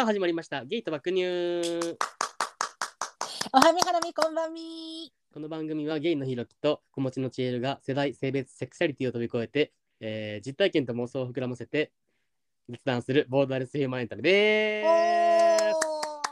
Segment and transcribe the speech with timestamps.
[0.00, 0.64] さあ始まりました。
[0.64, 1.26] ゲイと爆乳。
[3.52, 5.12] おはみはらみこんばんみ。
[5.30, 11.92] この番組はゲイのひろきと子持ちのちえるが世代性別セクシャリティを飛び越えて、えー実体験と妄想を膨らませて
[12.66, 15.74] 実談するボーダーレスヒューマンエンタメでーす。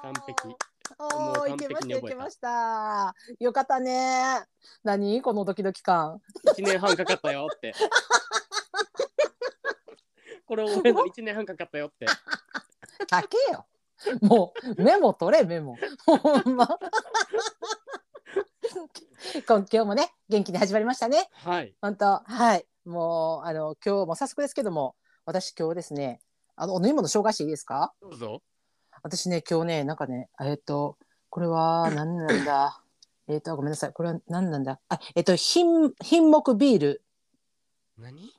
[0.01, 0.49] 完璧。
[0.49, 0.57] もう
[1.01, 3.15] おーい完けましたいけました。
[3.39, 4.47] よかったね。
[4.83, 5.21] 何？
[5.21, 6.23] このドキドキ感。
[6.57, 7.75] 1年半かかったよって。
[10.47, 12.07] これを覚えるのに1年半かかったよって
[13.07, 13.67] かけよ。
[14.23, 15.77] もうメモ取れメモ。
[16.07, 16.17] ほ
[16.51, 16.79] んま。
[19.47, 21.29] 今今日もね元気に始まりましたね。
[21.33, 21.75] はい。
[21.81, 22.65] 本当はい。
[22.85, 24.95] もうあの今日も早速ですけども
[25.27, 26.21] 私今日ですね
[26.57, 27.93] あのお飲み物紹介していいですか？
[28.01, 28.43] どうぞ。
[29.03, 30.97] 私ね今日ねなんかねえっ、と
[31.31, 32.81] これは何なんだ？
[33.29, 33.93] えっとごめんなさい。
[33.93, 34.81] これは何なんだ？
[34.89, 37.03] あえっ、と品品目ビール。
[37.99, 38.33] 何？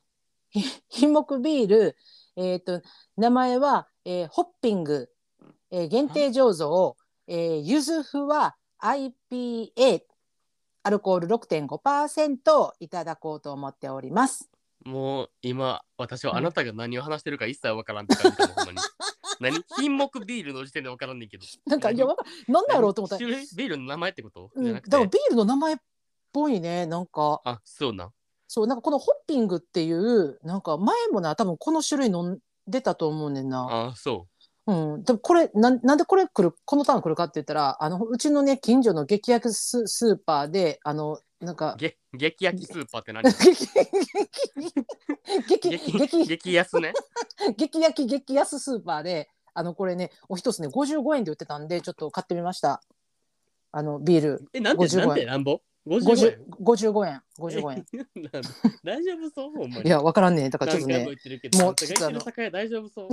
[0.52, 1.96] ひ 品目ビール。
[2.36, 2.82] えっ、と
[3.18, 5.08] 名前は、えーホッピング、
[5.70, 10.02] えー限定醸造、えー、ゆずふわ IPA
[10.82, 14.50] アルコール6.5%いただこうと思っております。
[14.84, 18.78] もう今私はあなたが何を話してるか一切わからんって感じかもほんまに。
[19.40, 19.64] 何？
[19.78, 21.46] 品目ビールの時点でわからんねんけど。
[21.68, 23.16] なんかいやわかなんだろうと思った。
[23.16, 23.48] ら、種類？
[23.56, 24.50] ビールの名前ってこと？
[24.56, 25.78] うん、だからビールの名前っ
[26.34, 27.42] ぽいねなんか。
[27.44, 28.14] あそうなん。
[28.48, 32.40] そうなんかこのホッピングっていうなんか前もな多分この種類飲ん
[32.70, 33.68] でたと思うねんな。
[33.92, 34.40] あそう。
[34.98, 41.96] ん、でもこれなんなんでこれ来るこのターン来るかって言ったらあのうちのね近所の激安ススーパーであのなんか激
[42.46, 43.24] 焼きスーパーって何？
[43.32, 43.56] 激
[45.48, 46.94] 激激激激安ね？
[47.58, 52.82] 激焼き激安スーパーであのこれねお一つね55円で売ってたんでちょっと買ってみました。
[53.72, 54.50] あのビール。
[54.54, 55.08] えなんで55円。
[55.08, 55.62] なんでなんぼ？
[55.88, 56.42] ?55 円。
[56.62, 57.22] 50 55円。
[57.40, 57.86] 55円。
[58.32, 58.44] なん
[58.84, 59.52] 大丈夫そう？
[59.52, 59.88] ほんまに。
[59.88, 62.52] いやわからんねだからちょっと何回もね言ってるけどもうちょっとあの。
[62.52, 63.10] 大丈夫そう？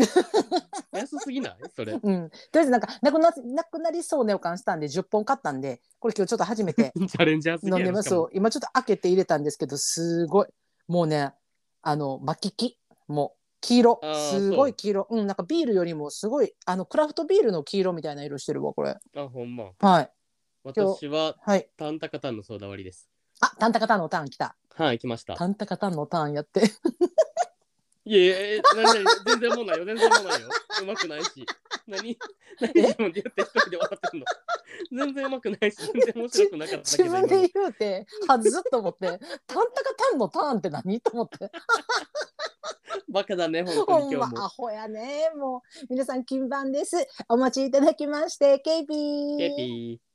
[0.96, 1.56] 安すぎない？
[1.74, 1.92] それ。
[1.92, 7.96] うん、とりあえずなんかなくななくなりそうな予感したんで10本買ったんでこれ今日ちょっと初めて チャレンジャーすぎ飲んでやろしかも。
[7.98, 8.28] ますそう。
[8.32, 10.48] 今ちょっと開けて入れたんですけどすごい。
[10.88, 11.32] もうね
[11.82, 12.78] あの巻き木。
[13.08, 14.00] もう黄色。
[14.02, 15.06] あーすごい黄色。
[15.10, 18.90] うんなんかビールよりもすごいあのクラフトビールの黄色みたいな色してるわこれ。
[19.16, 19.70] あほんま。
[19.78, 20.10] はい
[20.66, 21.68] 私ははい。
[21.76, 23.08] タンタカタンのソーダ割りです。
[23.40, 24.56] あタンタカタンのターン来た。
[24.74, 25.36] はい来ました。
[25.36, 26.62] タンタカタンのターンやって。
[28.04, 30.48] いやいやいや何々全然もうないよ全然もうないよ。
[30.82, 31.46] うまくないし。
[31.86, 32.18] 何
[32.60, 34.26] 何自分で言って一人で笑ってんの。
[34.92, 41.48] 全然うまくないし全然面白くなかった自けど今分で言うてはずっと思ってタンタカタンのターンって何と思って。
[43.08, 44.44] バカだね本当ほんまに今日も。
[44.44, 45.86] アホやねもう。
[45.88, 46.96] 皆さん金番です。
[47.28, 49.38] お待ちいただきましてケイピー。
[49.38, 50.05] ケピは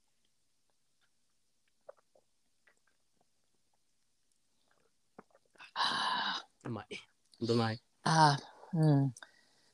[5.73, 6.87] あまい。
[7.45, 7.81] どない。
[8.03, 9.13] あーうん。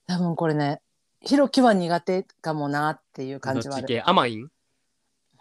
[0.08, 0.82] 多分これね
[1.22, 4.36] ひろきは苦手かもなっていう感じはある、甘い？
[4.38, 4.50] ん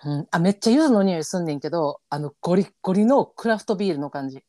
[0.04, 4.42] うん、あめっちゃ柚子の匂いすんねんけどあのゴリッゴリのクラフトビールの感じ。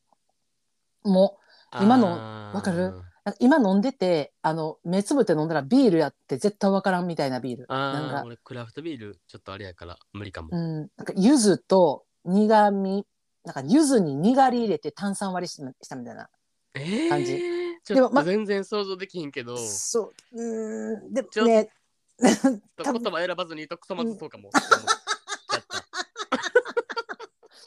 [1.04, 1.38] も
[1.80, 2.08] 今の
[2.54, 2.94] わかる？
[3.40, 7.66] 今飲んでてあの目つぶって飲んだらビールやって絶対わからんみたいなビール。
[7.68, 8.24] なんか。
[8.26, 13.06] 俺クラフトビールちょっとあれやから無理かも、うん、なんか柚子と苦味
[13.48, 16.30] なんか柚子ににがり入れて炭酸割りしたしたみたいな。
[16.74, 17.42] えー、感じ。
[17.86, 20.42] ちでもま全然想像できひんけど、そう。
[20.42, 21.14] うーん。
[21.14, 21.70] でちょっとね。
[22.20, 24.50] 言葉選ばずに言うとクソまずそうかも。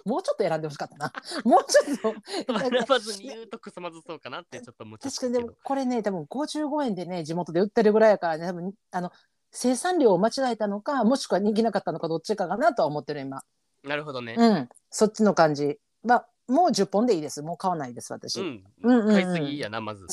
[0.05, 1.13] もうちょっと選んでほしかったな。
[1.45, 2.15] もうちょっ
[2.47, 2.61] と。
[2.71, 5.41] 選ばずに言うとクソまずそうかなってちょっと思っち確かにで。
[5.41, 9.11] もこれね多分55円でね地元で売ってるぐらいやからね多分あの
[9.51, 13.43] 生産量を間違えたのかもしくは人気なかったのかどっちかかなとは思ってる今
[13.85, 14.35] なるほどね。
[14.37, 14.69] うん。
[14.91, 15.79] そっちの感じ。
[16.03, 17.43] まあもう10本でいいです。
[17.43, 18.65] もう買わないです私、うん。
[18.83, 19.15] うんうんうん。
[19.15, 20.07] 買いすぎやな、まず。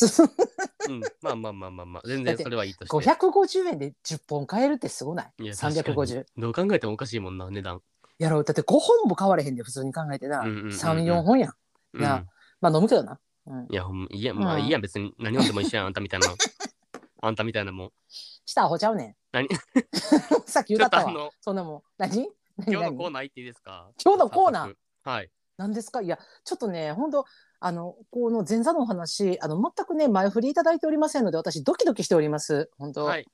[0.88, 0.92] う。
[0.92, 1.02] ん。
[1.22, 2.08] まあまあまあまあまあ。
[2.08, 2.96] 全然それはいいとして。
[2.96, 5.44] 550円で10本買えるってすごない？
[5.44, 5.76] いや確かに。
[5.76, 7.82] 350どう考えてもおかしいもんな、値段。
[8.20, 8.44] やろう。
[8.44, 10.72] だって5本も買われへんで普通に考えてな、うんうんうんうん。
[10.72, 11.54] 34本やん。
[11.94, 12.02] うん。
[12.02, 12.26] な。
[12.62, 15.14] まあ飲むけどな、うん、いや、ほんまいや、まあうんいいや、別に。
[15.20, 16.34] 何飲んでも一緒やん、あんたみたいな。
[17.22, 17.92] あんたみたいなもん。
[18.10, 19.16] したアホちゃうねん。
[19.32, 19.50] 何？
[20.46, 21.04] さっきちょ言ったわ。
[21.04, 21.82] っとあの、そんなもん。
[21.98, 22.30] 何何？
[22.66, 23.92] 今日のコー何ナー行っていいですか？
[24.04, 24.74] 今日のコーナー？
[25.04, 25.30] はい。
[25.58, 26.02] 何ですか？
[26.02, 27.26] いやちょっとね本当
[27.60, 33.26] あのこの前座のお話あの全くね前振りいただいておりませんので私ドキドキしております本当はい。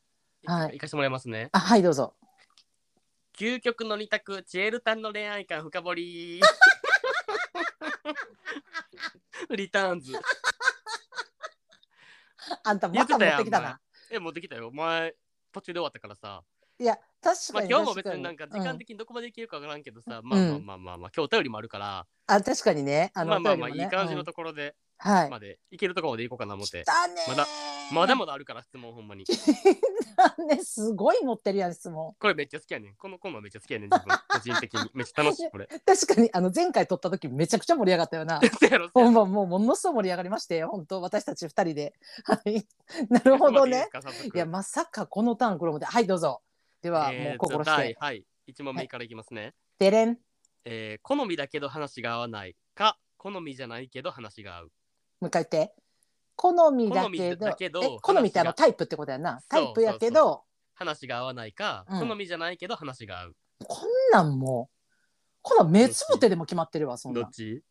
[0.45, 1.49] はい行かしてもらいますね。
[1.53, 2.15] あはいどうぞ
[3.37, 6.41] 究極の二択、チエルタンの恋愛観深掘り。
[9.49, 10.13] リターンズ。
[12.63, 13.79] あんたまた持ってきたな
[14.11, 14.67] え、持ってきたよ。
[14.67, 15.15] お前、
[15.51, 16.43] 途中で終わったからさ。
[16.79, 25.29] いや確まあかに今日も別になんか時間的にどこまでいけるかわからんけどさ、まあまあまあまあまあ、今日お便りもあるから、うんあ確かにねあのまあまあまあいい感じのうんところで、はい。
[25.29, 26.85] までいけるところまでいこうかな思って
[27.27, 27.45] まだ
[27.91, 29.25] まだまだあるから質問ほんまに。
[30.47, 32.13] ね、すごい持ってるやん質問。
[32.17, 32.95] これめっちゃ好きやねん。
[32.95, 33.89] このコーナーめっちゃ好きやねん。
[33.89, 34.91] 自分 個人的に。
[34.93, 35.67] めっちゃ楽しいこれ。
[35.67, 38.39] 確かにあの前回撮った時めちゃくちゃ盛り上がったよな。
[38.93, 41.93] ほんまもうものすごい盛り上がりまして本当私たち二人で。
[42.23, 42.65] はい。
[43.09, 43.89] なるほどね。。
[44.33, 46.41] いやまさかこのターン来るもはいどうぞ。
[46.83, 47.71] では、もう心して。
[47.71, 48.25] 第はい。
[48.49, 49.53] 1問目からいきますね。
[49.79, 50.17] でれん。
[50.65, 54.65] えー好みだけど話が合わないか、好みじゃないけど話が合う。
[54.65, 54.69] も
[55.21, 55.73] う一回言って。
[56.35, 59.39] 好みだけどだけどえ好みってあのタイプってことやな。
[59.47, 60.43] タそうイプやけど
[60.73, 63.35] 話が合わないか、うん好みじゃないけど話が合う。
[63.65, 64.75] こんなんもう
[65.41, 67.31] こんなん目つぶってでも決まってるわそんなんどっ。
[67.31, 67.63] ち？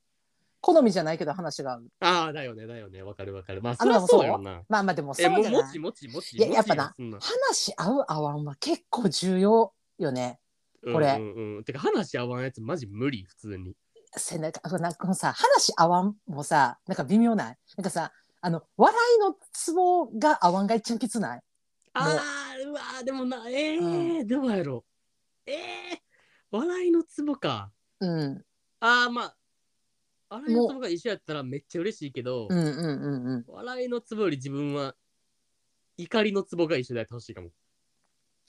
[0.63, 1.89] 好みじゃないけど話が合う。
[2.01, 3.03] ああ、だよね、だよね。
[3.03, 3.61] わかるわかる。
[3.61, 4.63] まあ、あそりゃそうよな。
[4.69, 5.63] まあまあでもそうじゃない？
[5.63, 6.39] もちもちもち。
[6.39, 10.39] いややっぱな話合う合わんは結構重要よね。
[10.85, 11.65] これうんうんうん。
[11.65, 13.75] てか、話合わんやつマジ無理、普通に。
[14.17, 17.57] せなんかなんかさ話合わんもさなんか微妙ない？
[17.77, 21.41] なんかさあの笑いのツボが合わんが一番きつない？
[21.95, 24.85] ああ、うわーでもな、えー、どうやろ
[25.47, 25.51] う。
[25.51, 25.57] えー、
[26.51, 27.71] 笑いのツボか。
[28.01, 28.45] うん
[28.81, 29.37] ああ、まあ、
[30.33, 34.95] 笑いのツボが一緒やったらめっちゃ嬉しいけど、うんうんうんうん笑いのツボより自分は
[35.99, 37.49] 怒りのツボが一緒でやってほしいかも。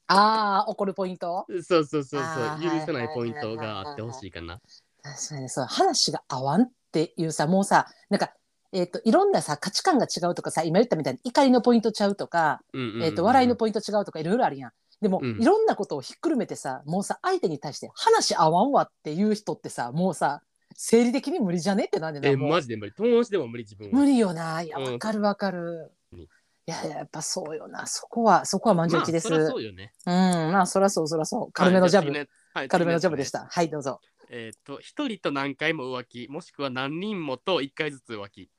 [0.08, 1.46] ああ怒るポイント？
[1.50, 2.58] そうそうそうそうあ。
[2.60, 4.60] ー許せないポイントがあってほしいかな。
[5.02, 8.34] 確かにそう話が合わんっていうさもうさなんか
[8.72, 14.72] えっ、といろんなさ価値観が違うとかさ今言ったみたいに怒りのポイントちゃうとか、うんえっと笑いのポイント違うとかいろいろあるやん。
[15.02, 20.42] でも、うんいろんなことをひっくるめてさもうさ相手に対して話合わんわっていう人ってさもうさ
[20.76, 21.86] 生理的に無理じゃね？
[21.86, 22.94] ってなんでなえ、マジで無理。
[22.94, 23.98] 友達でも無理、自分は。
[23.98, 24.62] 無理よな。
[24.62, 26.20] いやうんわかるわかる、うん。
[26.20, 26.28] い
[26.66, 27.86] ややっぱそうよな。
[27.88, 29.94] そこはそこは満場一致です、まあ、そうよね。
[30.06, 30.14] うん。
[30.52, 31.52] まあそらそうそらそう。
[31.52, 32.28] 軽めのジャブ、はいね。
[32.54, 33.28] はい軽めのジャブでし。
[33.28, 34.00] 次たはいどうぞ。
[34.02, 38.50] ねえっ、と、一人と何回も浮気、もしくは何人もと一回ずつ浮気。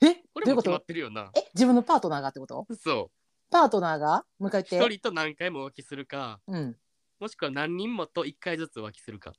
[0.00, 0.14] え？
[0.34, 0.54] こどういうこと？
[0.54, 1.30] れも決まってるよな。
[1.34, 1.48] え？
[1.54, 2.66] 自分のパートナーがってこと？
[2.78, 3.10] そ
[3.50, 4.24] パートナーが？
[4.38, 4.64] もう一回う。
[4.70, 4.94] 言って。
[4.94, 6.76] 一人と何回も浮気するか、うん。
[7.18, 9.32] もしくは何人もと一回ずつ浮気するか。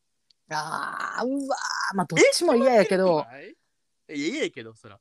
[0.50, 1.60] あーうわー
[1.94, 3.26] まあどっちも嫌やけど
[4.08, 5.00] え、いや、いやけど、そら。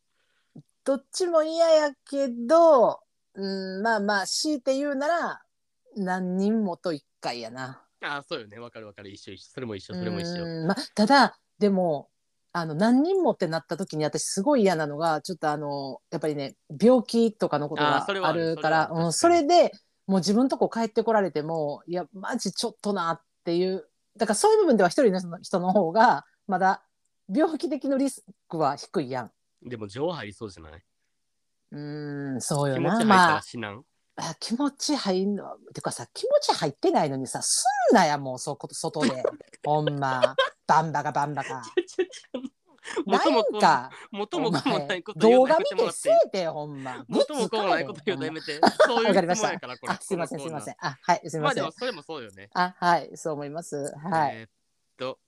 [0.85, 3.01] どっちも嫌やけど
[3.35, 5.43] うんまあまあ強いて言うなら
[5.97, 8.59] 何人もと一回やなああ、そうよね。
[8.59, 9.11] わかるわかる。
[9.11, 9.51] 一緒一緒。
[9.51, 10.45] それも一緒、それも一緒。
[10.45, 12.11] うんまあ、ただでも
[12.53, 19.73] あの何人もってなった時に私すごい嫌なのがちょっとあのやっぱりね病気とかのことがあーそれはああるるからそれはあるうんそれで
[20.07, 26.83] もう自分とこ帰ってこられてもいやマジちょっとなっていうだからそういう部分では一人の人の方がまだ
[27.33, 29.33] 病気的のリスクは低いやん。
[29.63, 30.83] でも、情入りそうじゃない？
[31.73, 33.85] うーんそうよ気持ち入ったなまあら死なん？
[34.17, 39.23] あ気持ち入んのてかさ気持ち入ってないのにさすんなやもうそこ外で
[39.65, 40.37] ほんま
[40.67, 41.63] バンバカバンバカ。
[43.07, 47.05] な元もんか元も子もないこと動言うの画見てやめてもらっていえてほんま。
[47.09, 48.61] 元も子もないこと言うのやめて。
[48.87, 49.93] そういうわかりましたやから、これ。
[49.95, 50.75] あすいませんすいません。
[50.75, 50.77] ん。
[50.81, 51.73] あはいすいませんまあでも、。
[51.73, 52.51] それもそうよね。
[52.53, 53.77] あはいそう思います。
[53.97, 54.37] はい。
[54.37, 54.51] えーっ
[54.99, 55.19] と、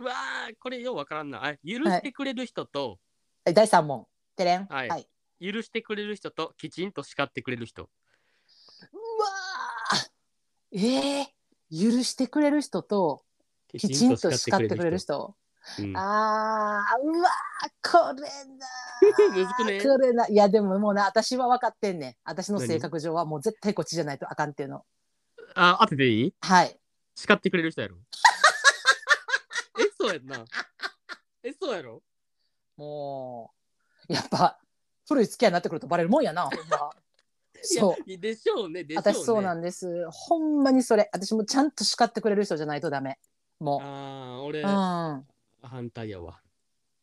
[0.00, 1.44] うわー、これようわからんな。
[1.44, 2.98] あ許してくれる人と、
[3.44, 4.06] はい第三問。
[4.36, 4.66] てれん。
[4.66, 5.06] はいはい。
[5.40, 7.82] 許してくれる人と、きちんと叱ってくれる人。
[7.82, 13.22] うわーえー、許してくれる人と
[13.68, 14.98] きちんと叱ってくれる。
[14.98, 15.36] 人。
[15.78, 19.82] うんあーうわーこれな ね？
[19.82, 24.82] これないやでももうな私は分かってんねん私の性格上はもう絶対こっちじゃないとあかんっていうの
[25.54, 26.34] あ、当てていい？
[26.40, 26.80] はい
[27.14, 27.96] 叱ってくれる人やろ。
[30.14, 30.44] え、そうやんな。
[31.42, 32.02] え、そうやろ？
[32.76, 33.52] も
[34.08, 34.58] うやっぱ
[35.06, 36.90] 古い付き合いになってくるとバレるもんやなほんま。
[37.62, 38.18] そう。
[38.18, 39.18] でしょうね、でしょうね。
[39.20, 40.06] 私そうなんです。
[40.10, 41.10] ほんまにそれ。
[41.12, 43.18] 私もちゃんと叱ってくれる人じゃないとダメ。
[43.58, 44.72] もああ、俺、ううん。
[44.72, 45.22] あ
[45.62, 46.40] 反対やわ。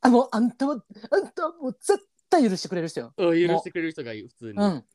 [0.04, 3.14] もうあんたはあんたはもう絶対許してくれる人よ。
[3.18, 4.58] うん許してくれる人がいい、普通に。
[4.58, 4.86] うん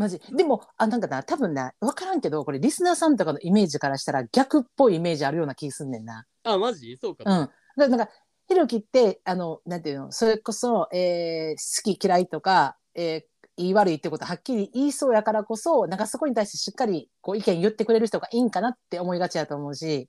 [0.00, 6.96] マジでもあなんかな多分な分からんけどこれリスナーさんとかのイメージからしたら逆っぽいイメージあるような気すんねんなあ、マジ？
[7.00, 7.26] そうかうん。
[7.26, 8.08] だからなんか、
[8.48, 20.08] ひろきって、あの、なんていうの、それこそ、えー好き嫌いとか、えー言い悪いってことはっきり言いそうやからこそ、なんかそこに対してしっかりこう意見言ってくれる人がいいんかなって思いがちやと思うし、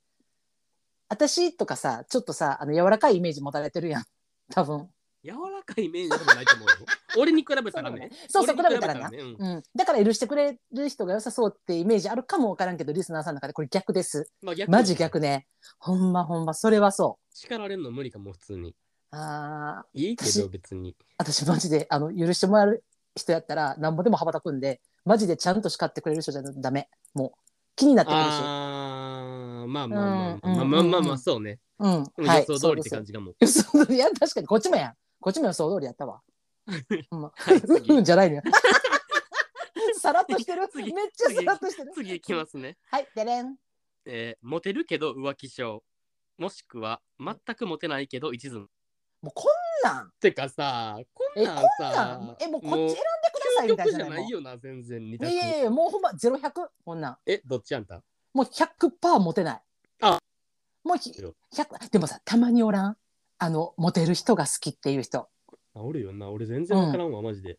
[1.10, 4.04] 私とかさ、ちょっとさ、あの柔らかいイメージ持たれてるやん。
[4.54, 4.88] 多分。
[5.24, 6.76] 柔らかいイメージでもないと思うよ。
[7.18, 8.10] 俺に比べたらね。
[8.28, 9.10] そうそう、比べたらな。
[9.10, 14.30] ねうんうん、だから許してくれる人が良さそうってイメージあるかもわからんけど、リスナーさんの中でこれ逆です。
[14.42, 15.48] まあ逆マジ逆ね。
[15.78, 17.36] ほんまほんま、それはそう。
[17.36, 18.76] 叱られるの無理かも、普通に。
[19.12, 20.96] あーいいけど、別に。
[21.18, 22.84] 私マジであの許してもらえる
[23.16, 27.40] 人やったらなんぼでも羽ばたくんでマジでちゃんと叱ってくれる人じゃダメもう
[27.76, 31.60] 気になってくるしああまあまあまあうんまあまあまあそうね。
[31.80, 33.34] うん予想通りって感じかも。
[33.40, 36.22] 予想通りいや確かにこっちもやんこっちも予想通りやったわ
[37.12, 37.32] ほんま
[37.90, 38.42] うんじゃないのよ。
[40.00, 40.62] さらっとしてる。
[40.62, 41.92] め次っちゃさらっとしてる。
[41.94, 42.78] 次いきますね。
[42.90, 43.56] はい、でれん。
[44.06, 45.84] えーモテるけど浮気症。
[46.38, 48.60] もしくは全くモテないけど一途。
[49.22, 50.12] もうこんなん。
[50.20, 53.04] てかさ、こんえ、なんこんなさん？、え、もうこっち選んでくだ
[53.58, 54.14] さいみたい究極じゃなもう。
[54.16, 55.26] ないよな、全然二い択。
[55.26, 57.18] やいやいや、もうほんまゼロ百こんなん。
[57.28, 58.02] え、どっちあんた
[58.34, 59.62] もう100%モテない。
[60.02, 60.20] あ
[60.84, 62.98] もうひ100でもさ、たまにおらん？
[63.44, 65.28] あの、モテる人が好きっていう人。
[65.74, 66.30] あ、おるよな。
[66.30, 67.58] 俺全然わからんわ、マジで。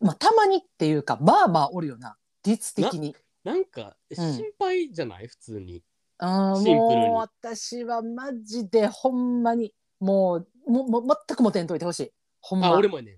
[0.00, 2.16] まあ、たまにっていうか、まあまあおるよな。
[2.46, 3.14] 率的に。
[3.44, 5.84] なんか、心配じゃない、普通に。
[6.16, 12.12] あーシンプルにもう私はマジでほんまにもうもも全くモテんといてほしい。
[12.40, 12.68] ほんま。
[12.68, 13.14] あ、俺もやねん。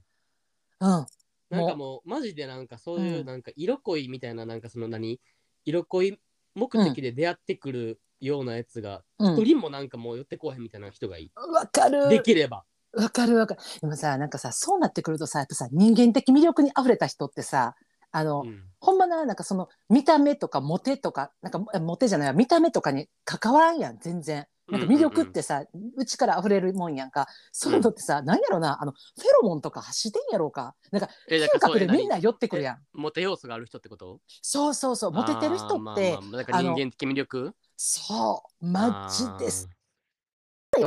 [0.81, 1.07] うん。
[1.49, 5.21] なんかもう、マジでなんかそういうう、んなんか色恋みたいな、なんかその何？
[5.65, 6.19] 色恋
[6.57, 11.31] 目的で出会ってくるようなやつが、うん一人もなんかもう寄ってこうへんみたいな人がいい。
[11.35, 12.09] わかる。
[12.09, 12.65] できれば。
[12.93, 13.61] わかるわかる。
[13.81, 17.77] でもさ、なんかさ、そうなってくるとさ、やっぱさ、人間的魅力に溢れた人ってさ、
[18.13, 24.47] あの、うんほんまな、なんかその、見た目とかモテとか、なんか、えモテじゃないわ見た目とかに関わらんやん、全然。
[24.71, 25.65] なんか魅力ってさ、
[25.97, 27.27] うちから溢れるもんやんか。
[27.53, 30.75] そういうのってさ、なんやろな、あの、フェロモンとか走ってんやろうか。
[30.91, 32.79] なんか、嗅覚でみんな寄ってくるやん。
[32.93, 34.21] モテ要素がある人ってこと？
[34.43, 37.53] そうそうそう、モテてる人って、まあまあなんか人間的魅力？
[37.77, 39.69] そう、マジです。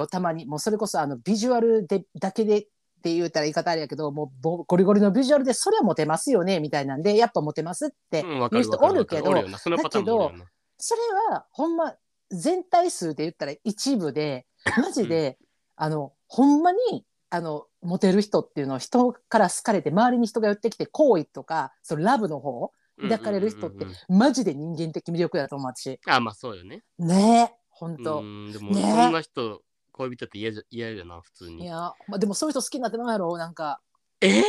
[0.10, 0.46] たまに。
[0.46, 2.62] もうそれこそ、あの、ビジュアルで、だけでっ
[3.04, 9.58] て言うたら言い方あれやけど、もうボゴリゴリのビジュアルで、それはモテますよね、みたいなんで、やっぱモテますってーう人おるけどわかおるよな。
[9.58, 10.46] そのパターンもおるよな。
[10.78, 11.02] それ
[11.34, 11.94] は、ほんま、
[12.34, 14.46] 全体数で言ったら一部で、
[14.78, 15.38] マジで、
[15.76, 22.72] あの、ほんまに、あの、モテる人っていうのは人から好かれて、周りに人が寄ってきて、好意とか、そのラブの方、
[23.02, 26.00] 抱かれる人ってマジで人間的魅力だと思うし。
[26.08, 26.84] あ、まあそうよね。
[27.00, 28.22] ねえ、ほんうと。
[28.22, 29.62] ん、でも、ねそんな人、
[29.92, 31.64] 恋人って嫌じゃ嫌やな、普通に。
[31.64, 31.76] いや、
[32.08, 33.82] まあ、でもそういう人好きになってなんやろなんか、
[34.22, 34.42] え？
[34.42, 34.44] ー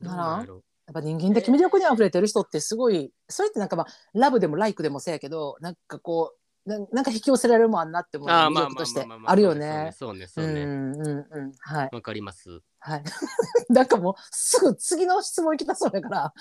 [0.00, 0.46] なら
[0.88, 9.90] やっぱ人間的魅力に溢れてる人ってすごい、それってなんかまあ、ラブでもライクでもそうやけど、なんかこう、ななんか引き寄せられるもんなって思う魅力としてまあるよね。
[9.96, 10.52] そうね、うそうね。
[10.52, 11.52] そうねんうんうん。
[11.60, 11.90] はい。
[11.92, 12.60] わかります。
[12.78, 13.04] はい。
[13.72, 16.34] なんかもう、すぐ次の質問いきたそうやから。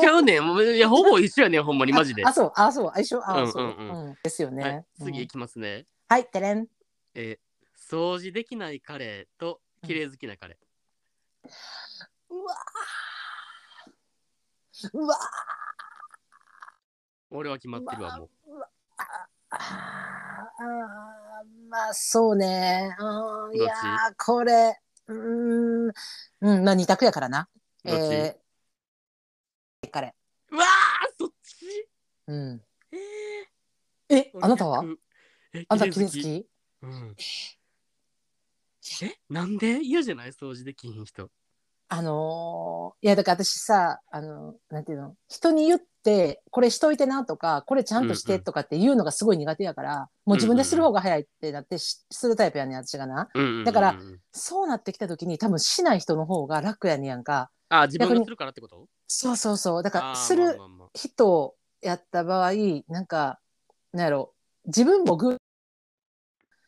[0.00, 0.46] ちゃうねん。
[0.46, 2.24] もういや、ほぼ一緒やねん、ほんまに、 マジで。
[2.24, 4.62] あ、そう、あ、そう、相性、あ、うんそう、うんうんうんですよね。
[4.62, 5.86] はい、次うんいきますね。
[6.08, 6.66] はい、てれん。
[7.14, 10.58] えー掃除できない彼と綺麗好きな彼。
[12.30, 15.18] うわーうわ
[17.30, 18.30] 俺は決まってるわ、もう。
[21.68, 22.94] まあ、そうね。
[22.98, 25.92] うん、いやー、これ、うーん、
[26.40, 27.48] うん、まあ、二択やからな。
[27.84, 28.02] どっち？
[28.12, 30.14] えー、彼。
[30.50, 30.66] うわー、
[31.18, 31.88] そっち？
[32.28, 32.62] うん。
[34.08, 34.84] ええ、ー、あなたは？
[35.68, 36.22] あなた綺麗好き？
[36.22, 36.46] き
[36.82, 37.16] うん。
[39.02, 39.82] え、なんで？
[39.82, 40.32] 嫌じゃない？
[40.32, 41.30] 掃除できひん人。
[41.88, 45.86] あのーいや、だから私さ、あのなんていうの、人に言って、
[46.50, 53.30] これしといてなとか、これちゃんとしてとかっていうのがすごい苦手やから、もう自分でする方が早いってなってし、するタイプやねん、私がな。
[53.34, 53.96] うんうんうんうんだから、
[54.32, 57.50] そうなってきた時に多分しない人の方が楽やねんやんか。
[57.70, 58.86] あ、自分がするからってこと？
[59.06, 59.82] そうそうそう。
[59.82, 60.58] だから、する
[60.94, 62.52] 人やった場合、
[62.88, 63.40] なんか、
[63.92, 64.34] なんやろ、
[64.66, 65.38] 自分もぐ、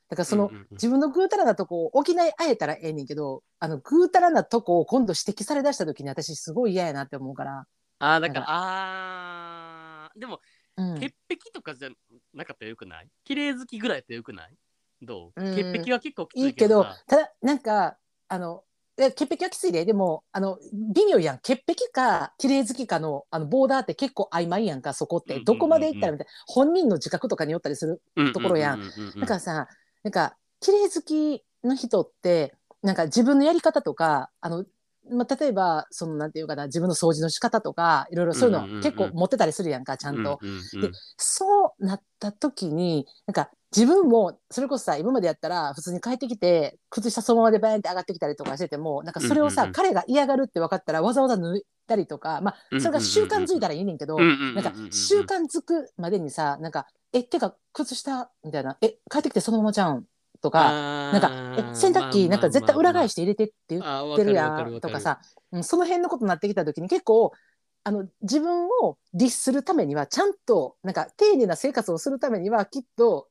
[0.09, 7.67] だからその、うんうんうん自分のぐうたらなとこを補い合えたらええねんけど、あの、ぐうたらなとこを今度指摘されだした時に私すごい嫌やなって思うから。
[7.99, 10.41] あーだからあーでも、
[10.77, 10.95] うん。
[11.01, 11.89] 潔癖とかじゃ
[12.35, 13.09] なかったらよくない？
[13.25, 14.55] 綺麗好きぐらいやったらよくない？
[15.03, 15.41] どう？
[15.41, 17.97] うん潔癖は結構きついけどただ、なんか、
[18.29, 18.63] あの、
[18.99, 20.59] いや潔癖はきついで、でも、あの、
[20.95, 21.39] 微妙やん。
[21.39, 25.41] 潔癖か、綺麗好きかの、あの、ボーダーって結構曖昧やんか、そこって。
[25.41, 26.33] どこまでいったらみたいな。
[26.47, 28.01] 本人の自覚とかによったりする。
[28.33, 28.81] ところやん
[29.21, 29.69] だからさ、
[30.03, 34.65] なんか、綺麗好きの人って、なんか自分のやり方とか、あの、
[35.11, 40.39] まあ、例えば、その、なんていうかな、自分の掃除の仕方とか、いろいろそういうの結構持ってたりするやんか、ちゃんと。
[40.81, 54.17] でそうなった時に、なんか自分も、それこそさ、今までやったら、普通に帰ってきて、靴下そのままでバーンって上がってきたりとかしてても、なんかそれをさ、彼が嫌がるって分かったら、わざわざ脱いだりとか、まあ、それが習慣づいたらいいねんけど、
[54.55, 60.05] なんか習慣づくまでにさ、なんか、え、てか、靴下みたいな、え、帰ってきてそのままじゃん
[60.47, 60.71] とか、
[61.13, 61.31] なんか、
[61.73, 67.33] え、洗濯機なんか絶対裏返して入れてって言ってるやんとかさ、うん、その辺のことになってきた時に結構
[67.83, 73.27] あの自分を律するためにはちゃんとなんか丁寧な生活をするためにはきっと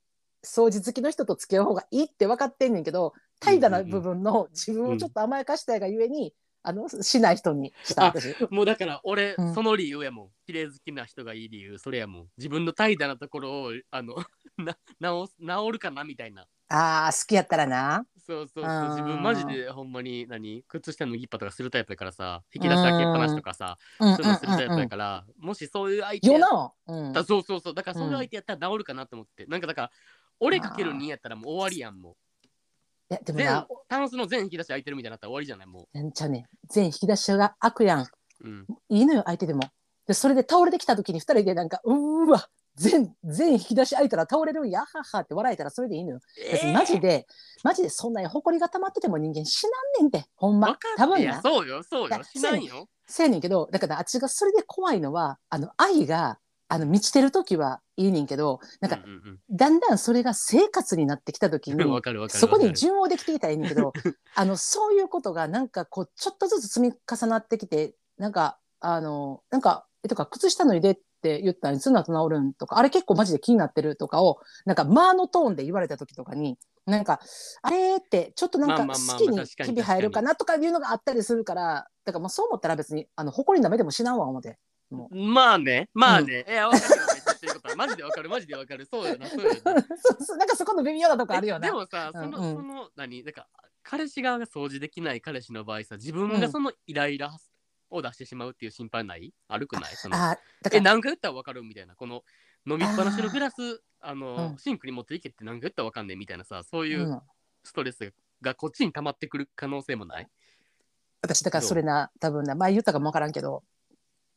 [0.46, 6.34] 掃除好きの人と付き合う方がいいって分かってんねんけど怠惰な部分の自分をちょっと甘やかしたいがゆえに、
[6.68, 8.12] あのしない人にした。
[8.50, 9.54] もうだから俺、うん。
[9.54, 10.30] その理由やもん。
[10.48, 12.28] 綺麗好きな人がいい理由それやもん。
[12.38, 14.16] 自分の怠惰なところをあの
[14.58, 18.06] な直す直るかなみたいなああ好きやったらな。
[18.26, 18.90] そうそうそう。
[18.90, 20.64] 自分マジでほんまに何？
[20.68, 24.16] 靴下脱ぎっぱとかするタイプやからさ引き出し開けっぱなしとかさうん。
[24.16, 27.14] そういうのするタイプやから、もしそういう相手やっ。
[27.14, 27.74] たそうそうそう。
[27.74, 29.92] だからそういう相手やったら治るかなと思って、なんかだから
[30.40, 32.18] 俺かける2やったらもう終わりやんも
[33.10, 38.02] いやでもな、タンスの全引き出し開いてるみたいになったら終わりじゃないもなんちゃうねん全引き出しが開くやん。
[38.02, 38.08] う、
[38.44, 39.62] うん、いいのよ相手でも。
[40.08, 46.20] でそれで倒れてきた時に二人でなんかうーわ全全引き出し開いたら倒れるんやははって笑えたらそれでいいのよ。
[46.52, 47.26] 別にマジで、
[47.64, 50.78] マジでそんなに埃が溜まってても人間死なんねんてほんま。
[50.98, 51.42] 多分な。
[51.42, 52.24] そうよそうよ。
[52.24, 52.88] しないよ。
[53.08, 63.94] せやねんけどだからあっちがそれで怖いのはあの愛があの満ちてる時はいいねんけどなんかうんうんだんだんそれが生活になってきた時うん、 にそこに順応できていたらいいねんけど
[64.36, 77.20] あのそういうことがなんかこうちょっとずつ積み重なってきてなんかあのなんかえとか靴下脱いでって言ったらいつになると治るんとかあれ結構マジで気になってるとかをなんか間のトーンで言われた時とかになんか
[77.64, 84.60] あれってちょっとなんかまあまあまあ好きに日々入るかなとかいうのがあったりするからだからもうそう思ったら別にあの誇りなめでもしなわ思って。
[85.12, 88.30] まあねまあね、いや分かるよめっちゃ言ってることはマジで分かる。
[88.30, 89.60] マジで分かるそうやなそうやな。
[90.24, 91.68] そなんかそこの微妙なとこあるよな。
[91.68, 92.56] えでもさ、うんその、うん。
[92.56, 93.48] その、何、なんか、
[93.82, 97.36] 彼氏側が掃除できない彼氏の場合さ、自分がそのイライラ
[97.90, 99.34] を出してしまうっていう心配ない？
[99.48, 99.96] 悪くない？
[99.96, 102.24] そのあだかえ、ら何回言ったら分かるみたいな、この
[102.68, 104.58] 飲みっぱなしのグラス、あの、うん。
[104.58, 107.22] シンクに持っていけって何回言ったら分かんねえみたいなさ、そういううん。
[107.64, 110.28] ストレスがこっちに溜まってくる可能性もない？
[111.22, 113.64] 私だからそれな多分な前言ったかもわからんけど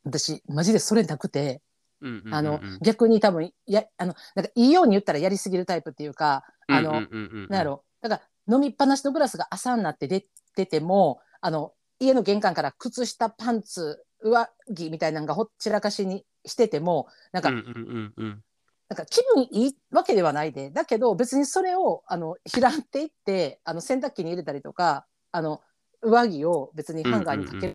[0.05, 1.61] 私マジでそれなくて、
[2.00, 2.35] うんうんうんうん。
[2.35, 7.85] あの逆に多分やあのなんかいいように言ったらやりすぎるタイプっていうかあの、うんうんうんうんなんやろ。
[8.00, 10.25] だから飲みっぱなしのグラスが朝になって出
[10.55, 18.43] ててもあの家の玄関から靴下パンツ上着みたいなのがほっちらかしにしててもなんか,、うんうんうんうん。
[18.88, 25.61] なんか気分いいわけではないでだけど別にそれをあの拾っていってあの洗濯機に入れたりとかあの
[26.00, 27.75] 上着を別にハンガーにかける、うんうん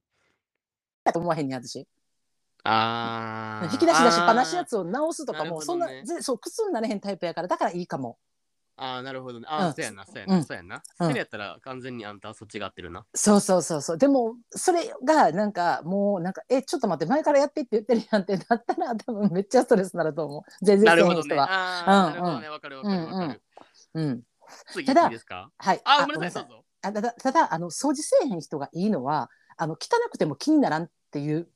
[1.12, 1.86] と思わへんねん私。
[2.64, 3.74] あー。
[3.74, 5.90] 引き出し出しっぱなしやつを直すとかもそんな、
[6.22, 8.18] そう靴になれへんタイプやからだからいいかも
[8.76, 9.46] あーなるほどね。
[9.50, 9.74] あー、うん。
[9.74, 10.44] そうやなそうやな、うん。
[10.44, 11.08] そうやな、うん。
[11.08, 13.06] それやったら完全にあんたはそっちが合ってるな。
[13.14, 13.98] そうそうそうそう。
[13.98, 20.42] でもそれがなんかもうなんかえちょっと待って前からやってって言ってるやんってなったら多分めっちゃストレスになると思う。
[20.66, 22.50] 全然なる人は、ああ、うんなるほどね。
[22.50, 23.42] わかるわかるわかる。
[23.94, 24.24] うん
[24.72, 25.50] 次ただいいですか？
[25.58, 25.82] はい。
[25.86, 26.66] あ、ごめんなさい、ごどうぞ。
[26.82, 29.78] あただただあの掃除せえへん人がいいのはあの汚
[30.12, 31.48] くても気にならんっていう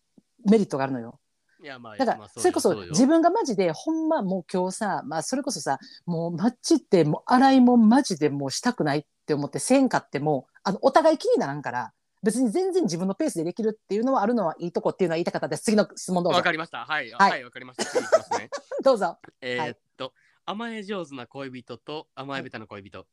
[0.45, 1.19] メリットがあるのよ
[1.61, 11.93] いや、まあ、だから、まあそれこそ自分がマジでほんまもう今日さ、まあ、それこそさもうマッチってもう洗いもマジでもうしたくないって思ってせんかってもあのお互い気にならんから
[12.23, 16.85] 別に全然自分のペースでできるっていうのはあるのはいいとこっていうのは言いたかったです次の質問どうぞわかりました。
[16.85, 17.85] はい、はいはい、わかりました。
[17.85, 18.49] 次いきますね。
[18.83, 20.13] どうぞえーっと、
[20.45, 23.05] 甘え上手な恋人と甘え下手な恋人。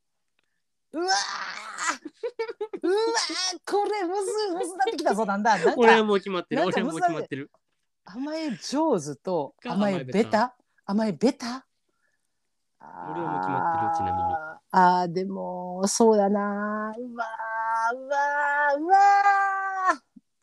[0.93, 1.09] うわー
[2.83, 6.63] うわーこれむずむずなってきたぞだんだんなん俺はかもう決まってる。
[6.63, 7.51] 俺はもう決まってる。
[8.05, 10.55] 甘え上手とか甘えベタ？
[10.85, 11.67] 甘えベタ。
[12.81, 14.35] 俺はもう決まってるちなみに。
[14.35, 16.95] あーあーでもそうだな。
[16.99, 20.01] うわーうわーうわー。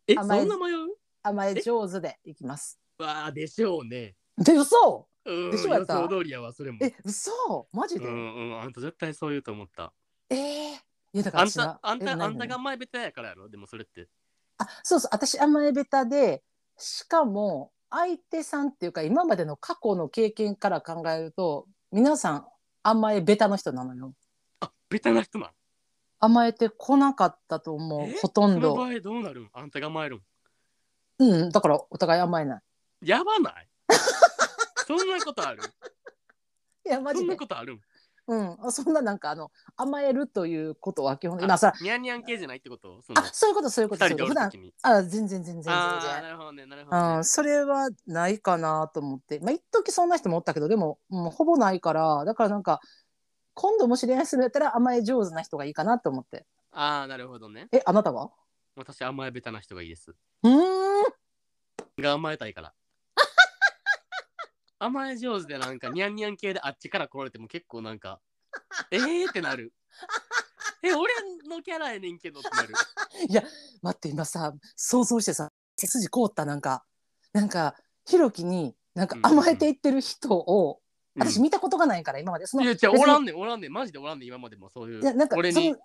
[0.08, 0.96] え、そんな迷う？
[1.24, 2.80] 甘え上手でいきます。
[2.98, 4.16] わあ、でしょうね。
[4.38, 5.08] で嘘！
[5.24, 5.94] うん、でしょやった？
[5.94, 6.80] 予想通りやわ、それも。
[6.82, 7.32] え嘘？
[7.72, 9.94] マジで、うんうん、あんた絶対そう言うと思った。
[10.30, 10.38] えー、
[10.74, 10.78] い
[11.14, 14.08] やだからあんた、あんた、あんたが甘え下手やからやろでもそれって。
[14.58, 16.42] あそうそう私甘えベタで
[16.82, 22.46] しかも相手さんっていうか今までの過去の経験から考えると皆さん
[22.84, 24.14] 甘えベタの人なのよ。
[24.62, 25.52] あ、ベタな人な。
[26.20, 28.16] 甘えてこなかったと思うえ？
[28.22, 28.76] ほとんど。
[28.76, 29.42] その場合どうなる？
[29.42, 30.22] んあんたが甘えるん
[31.20, 32.62] うんだからお互い甘えない。
[33.08, 33.68] やばない？
[34.88, 35.62] そんなことある？
[36.86, 37.74] いやマそんなことある？
[37.76, 37.82] ん
[38.28, 43.02] うんあそんななんかあの甘えるということは基本今さニャンニャン系じゃないってこと？
[43.02, 44.52] そのあそういうことそういうこと二人でお普段。
[44.84, 47.24] あ全然全然全然なるほどね、なるほどねうん、。
[47.26, 52.80] それはないかなと思ってまあ一時そんな人もおったけどでももうほぼないからだからなんか
[53.54, 57.68] 今度もし恋愛するんやったら甘え上手な人がいいかなと思ってああ、なるほどね。
[57.74, 58.32] えあなたは？
[58.78, 60.16] 私、甘えベタな人がいいです。
[60.44, 61.04] うーん
[62.02, 62.74] が甘えたいから。
[64.84, 68.20] 甘え上手でなんかニャンニャン系であっちから来られても結構なんか、
[68.90, 69.74] えーってなる。
[70.82, 71.14] え、俺
[71.48, 72.74] のキャラやねんけどってなる。
[73.84, 76.84] 待って今さ想像してさ背筋凍ったなんか
[77.32, 77.76] なんか
[78.08, 80.82] ひろきになんか甘えていってる人を、
[81.16, 85.02] 私うん見たことがないから今までそのいや、じゃおらんねん、おらんねん、マジでおらんねん、今までもそういう。
[85.04, 85.76] いやなんか俺に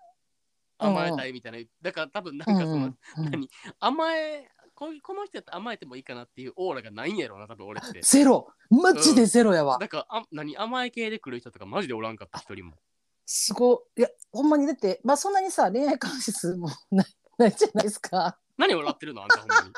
[0.78, 1.58] 甘えたいみたいな。
[1.82, 3.50] だから多分なんかその、うんうんうん何？
[3.78, 8.00] 甘えこういうこの人やったら甘えてもいいかなっていうオーラがないんやろな、多分俺って。
[8.04, 12.74] ゼロマジでゼロやわ、だからあ何甘え系で来る人とかマジでおらんかった一人も。
[13.24, 17.06] すごいいやほんまにだってまあそんなにさ恋愛関数もない
[17.38, 18.38] ないじゃないですか。
[18.56, 19.68] 何笑ってるのあんたほんまに。
[19.70, 19.72] い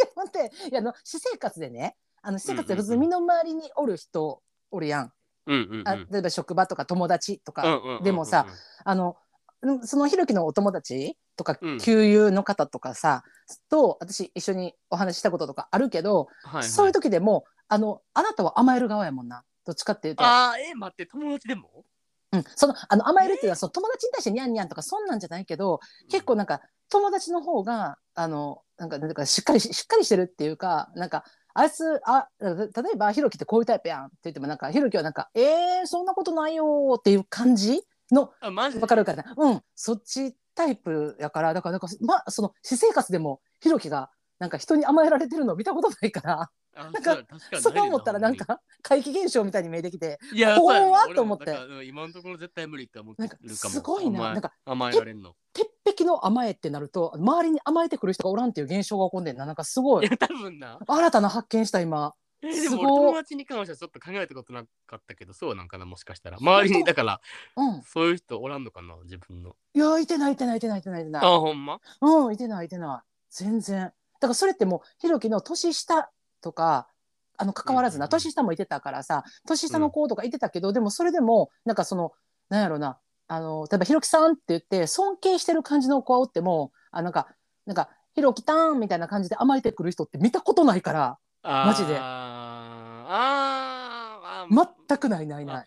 [0.00, 5.12] や待っていやあの私生活でねあの私生活で普通身の回りにおる人おるやん。
[5.46, 5.88] うんうんうん。
[5.88, 8.46] あ例えば職場とか友達とか、うんうんうんうんでもさ、
[8.84, 9.16] あの
[9.62, 11.78] うんそのひろきのお友達とか、うん。
[11.78, 13.24] 旧友の方とかさ
[13.70, 19.42] と私一緒にお話ししたこととかあるけど、はいはい、そういう時でもあのあなたは甘える側やもんな。
[19.64, 21.84] どっちかっていうと、ああ、え、待って、友達でも？
[22.32, 31.24] うん、そのあの甘えるっていうのはその友達に対してニャンニャンとかそんなんじゃないけど結構なんか友達の方があのなんかなんかしっかりししっかりしてるっていうかなんか
[31.54, 38.82] あいつあ例えばひろきってこういうタイプやんって言ってもなんかひろきはなんかえー、そんなことないよーっていう感じのあ、マジで？
[38.82, 39.62] わかるかなうん。
[39.74, 47.18] そっちタイプやからだからなんかまあその私生活でもひろきがなんか人に甘えられてるの見たことないからあなんか
[47.60, 53.74] そう思ったらなんほか怪奇現象みたいに見えてきていや、怖っと思って今のところ絶対無理って思ってなんかるかも。
[53.74, 55.34] すごいななんか甘えられんの。
[55.52, 60.78] 鉄壁の甘えってなると周りに甘えてくる人がおらんっていう現象が起こんでんななんかすごいいや、多分な。
[60.86, 66.38] 新たな発見した今えーですも友達に関してはちょっと考えたことなかったけど、そうなんかな、もしかしたら。
[66.38, 67.20] 周りに、だから、
[67.56, 67.82] うん。
[67.82, 69.54] そういう人おらんのかな、自分の。
[69.74, 71.02] いやいてないいてないいてないいてない。
[71.02, 71.80] いてないあ、ほんま？
[72.00, 73.08] うんいてないいてない。
[73.30, 73.80] 全然。
[73.84, 76.88] だからそれってもうひろきの年下とか
[77.36, 78.20] あの関わらずな、うんうんうん。
[78.20, 82.12] 年下もいてたからさ年下の子とかいてたけど、でもそれでもなんかその
[82.48, 82.98] なんやろな
[83.28, 87.28] あの例えばひろきさんって言って尊敬してる感じの子はおってもあなんか
[87.64, 91.96] なんかひろきたんみたいな感じで甘えてくる人って見たことないからマジで。
[91.98, 95.66] あーあー、全くないないない。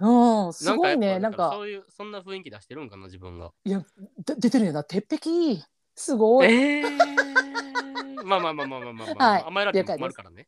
[0.00, 3.52] うん、うん、すごいねなんかそういう、そんな雰囲気出してるんかな、自分が。
[3.64, 3.84] いや
[4.24, 4.84] で出てるよな。
[4.84, 5.60] 鉄壁。
[5.94, 6.46] すごい。
[6.46, 9.44] えー、まあまあまあまあまあまあ、まあはい。
[9.44, 10.46] 甘えられても困るからね。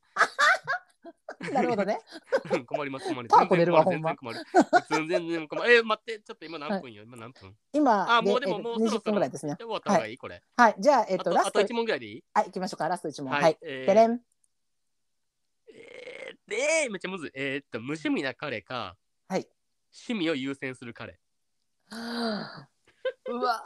[1.52, 2.00] なるほどね。
[2.52, 3.38] うん困ります困ります。
[3.38, 4.40] パーコ出るわ全然困る。
[4.90, 5.72] 全然困る。
[5.72, 7.56] えー、待って、ちょっと今何分よ、今何分？
[7.72, 9.56] 今あ、もうでもえもうそろそろ20分ぐらいですね。
[9.56, 10.42] 終わった方がいいこれ。
[10.56, 12.24] はいじゃあえっとあとあとラスト1問ぐらいでいい？
[12.34, 14.20] はい行きましょうかラスト一問ははいてれん
[15.72, 17.30] えー、えーめっちゃむずい。
[17.34, 18.96] えーっと、無趣味な彼か、
[19.28, 19.48] はい。
[20.08, 21.20] 趣味を優先する彼。
[21.90, 21.94] う
[23.34, 23.62] わ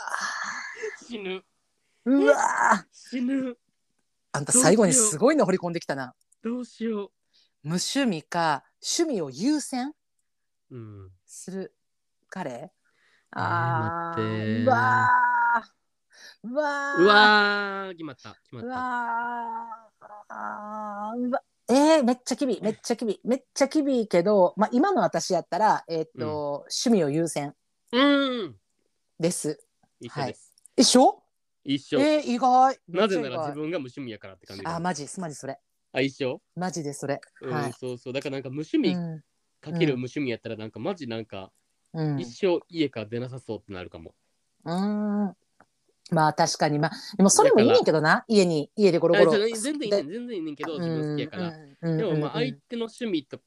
[1.07, 1.31] 死ぬ。
[1.31, 1.43] ー
[2.05, 3.57] うわー死ぬ。
[4.33, 6.15] あんた最後にすごいの掘り込んできたな。
[6.43, 7.13] どうしよ
[7.63, 9.91] 無趣味か趣味を優先？
[10.71, 10.77] う。
[10.77, 11.11] うん。
[11.25, 11.75] する
[12.29, 12.69] 彼ー
[13.31, 18.37] あ待ってーうわーうわーうわー、決まった。
[18.43, 18.77] 決まうった。
[18.77, 27.55] わーあーうわえー、めっちゃきびいめっちゃきびいめっちゃきびいけど、まあ、今の私やったら、えーっと趣味を優先
[27.93, 28.57] うーん。
[29.21, 29.65] です。
[30.01, 30.53] 一緒です。
[30.77, 31.23] 一緒？
[31.65, 32.01] 一緒。
[32.01, 34.65] えー、意外なぜなら自分が無趣味やからって感じ。
[34.67, 35.61] あマジマジそれ
[35.93, 37.73] あ、一緒マジでそれ、うん、はい。
[37.73, 38.13] そうそう。
[38.13, 39.23] だからなんか無趣味うん。
[39.61, 41.53] かける無趣味やったらなんかマジなんか
[41.95, 42.19] うん。
[42.19, 44.15] 一生家から出なさそうってなるかも。
[44.65, 45.37] うーん。
[46.11, 46.79] まあ確かに。
[46.79, 48.25] まあでもそれもいいねんけどな。
[48.29, 49.33] 家に家でゴロゴロ。
[49.33, 50.03] あ全然いいね。
[50.03, 51.55] ん全然いいねんけど自分好きやから。
[51.83, 51.97] うん。
[51.97, 52.33] でもまあうん。
[52.33, 53.41] 相手の趣味と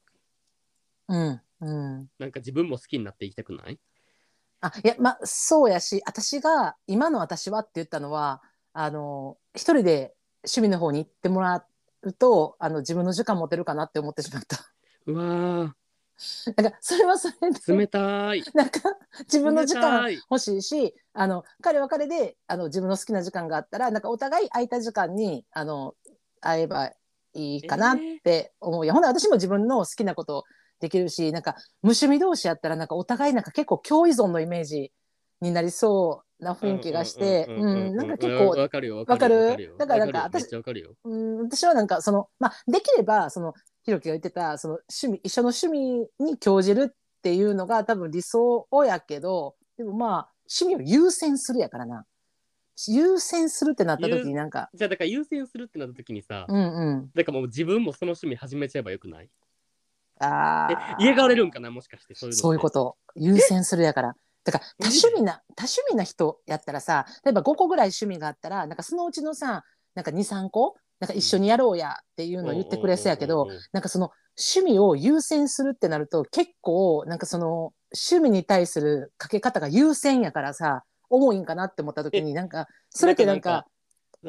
[1.08, 1.40] うん。
[1.60, 2.10] うん。
[2.18, 3.78] なんか自分も好きになっていきたくない？
[4.62, 11.56] あいやまあそうやし私が今の私はって言ったのはあの一人で趣味の方に行ってもら
[12.06, 14.58] うとあの自分の時間持てるかなって思ってしまった。
[15.06, 15.74] うわ
[16.56, 17.76] なんかそれはそれー、で。
[17.76, 18.42] 冷たい。
[18.54, 18.80] なんか
[19.20, 25.94] 自分の時間欲しいしあの彼は彼であの自分の好きな時間があったらなんかお互い空いた時間にあの
[26.40, 26.92] 会えば
[27.34, 30.44] いいかなって思うよ、ほんで私も自分の好きなこと
[30.80, 34.92] できるしなんか無趣味同士やったらなんかお互いなんか結構共依存のイメージ
[35.40, 38.98] になりそうな雰囲気がしてうんなんか結構わかるよ。
[38.98, 40.52] わかるだからなんか私。
[41.04, 50.28] うん私はなんかそのまあできればそのひろきが言ってたその趣味一緒の趣味に興じるっていうのが多分理想やけどでもまあ
[50.60, 52.04] 趣味を優先するやからな。
[52.88, 57.10] 優先するってなった時になんかじゃあだから優先するってなった時にさ、うんうん。
[57.14, 59.30] だからもう自分もその趣味始めちゃえばよくない？
[60.20, 60.68] あ
[60.98, 61.70] え嫌がられるんかな？
[61.70, 62.98] もしかしてそういうそういうこと。
[63.14, 64.14] 優先するやから
[64.46, 83.66] だから多趣味な多趣味な人やったらさ例えば5個ぐらい趣味があったらなんかそのうちのさなんか23個なんか一緒にやろうやっていうのを言ってくれそうやけど、なんかその趣味を優先するってなると結構なんかその趣味に対するかけ方が優先やからさ重いんかなって思った時になんかそれってなんか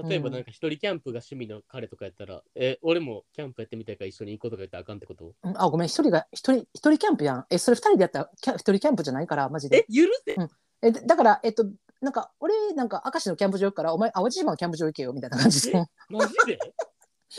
[0.03, 5.33] 例えばなんか一人キャンプが趣味の彼とかやったら、え、俺もキャンプやってみたいから一緒に行こうとか言ったらあかんってこと？
[5.43, 5.53] うん。
[5.61, 5.87] あごめん。
[5.87, 7.45] 一人が一人一人キャンプやん。
[7.49, 10.35] えそれ二人でやったらキャ一人キャンプじゃないからマジえで、許せ
[10.81, 11.65] えだだからえっと
[12.01, 15.85] なんか俺なんか明石のキャンプ場行くからお前淡路島のキャンプ場行けよみたいな感じで。
[16.09, 16.59] マジで？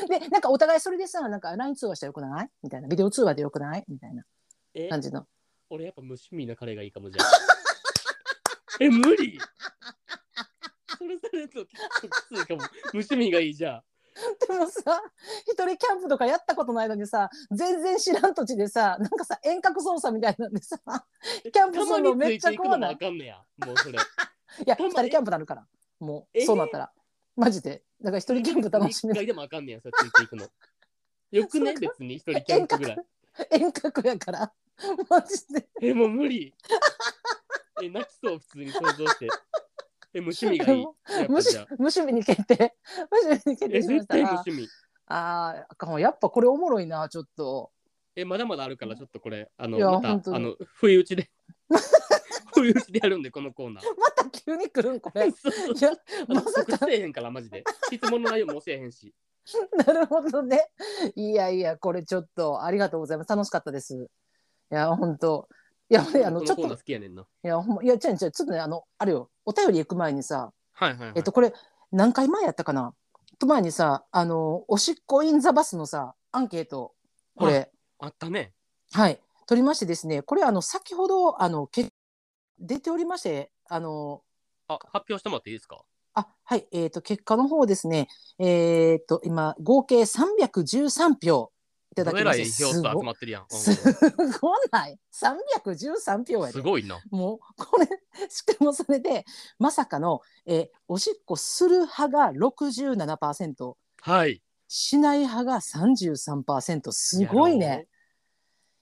[0.21, 2.51] でなんかお互いそれでさなんか LINE 通話したらよくない？
[2.63, 2.89] みたいな。
[2.89, 3.85] ビデオ通話でよくない？
[3.89, 4.25] みたいな
[4.75, 5.27] え感じの。
[5.71, 7.27] 俺やっぱ無趣味な彼がいいかもじゃあ。
[8.81, 9.39] え、無理
[10.97, 12.61] それされると結構きついかも。
[12.61, 13.83] 無趣味がいいじゃん。
[14.49, 15.01] でもさ
[15.47, 20.77] 一人キャンプとかやったことないのにさ全然知らん土地でさなんかさ遠隔操作みたいなんでさ
[21.45, 23.37] キャンプするのめっちゃ怖ないいかんねや。
[23.65, 23.99] もうそれ。
[23.99, 23.99] い
[24.67, 25.67] や二人キャンプなるから
[26.01, 26.43] もうえ？
[26.43, 26.93] ーそうなったら
[27.37, 30.47] マジでだから一人キャンプ楽しみ一回でもあかんねや、それついていくの。
[31.31, 32.99] よくね、別に一人キャンプぐらい。
[33.51, 34.53] 遠隔やから
[35.09, 36.55] マジでえ、もう無理。
[37.83, 39.29] え、泣きそう、普通に想像して。
[40.15, 40.85] え、無趣味がいい？
[41.29, 41.57] 無趣。
[41.71, 42.75] 無趣味に決定
[43.11, 44.69] 無趣味に決え、定しまし絶対無た趣味。
[45.07, 47.73] あーあかんわやっぱこれおもろいなちょっと
[48.15, 51.31] え、まだまだあるから、ちょっとこれ、あの、いやまた、本当にあの、不意打ちで。
[52.53, 53.85] 不意打ちでやるんで、このコーナー。
[53.97, 55.97] また急に来るんこれい そうそうや
[56.29, 57.63] あのまさかせえへんから、マジで。
[57.93, 59.15] 質問の内容も教えへんし。
[59.87, 60.69] なるほどね。
[61.15, 63.31] いやいや、これちょっとありがとうございます。
[63.31, 63.95] 楽しかったです。
[63.95, 65.49] いや、本当。
[65.89, 67.23] いや、俺あの、ちょっと、このコーナー好きやねんな。
[67.23, 71.13] いや、ほんま、いや、違う違う、ちょっとね、あの、あれよ、お便り行く前にさ、はいはいはい。
[71.17, 71.55] えっと、これ、
[71.91, 72.93] 何回前やったかな？
[73.39, 76.93] と前にさ、あの、おしっこインザバスのさ、アンケート、
[77.35, 78.53] これ、あったね。
[78.93, 81.89] はい、取りましてですね、これ、あの、先ほど、あの、け
[82.59, 84.23] 出ておりまして、あの、
[84.69, 85.83] あ、発表してもらっていいですか？
[86.13, 88.09] あ、はい、えっ、と、結果の方ですね、
[88.39, 91.53] えっ、と、今、合計313票
[92.03, 93.43] いただきどえらい票数集すごまってるやん。
[93.43, 96.53] うんすごない313票やで。
[96.53, 97.01] すごいな。
[97.11, 97.87] もうこれ
[98.29, 99.25] しかもそれで
[99.59, 104.43] まさかの、えーおしっこする派が67%はい。
[104.69, 107.87] しない派が33%すごいね。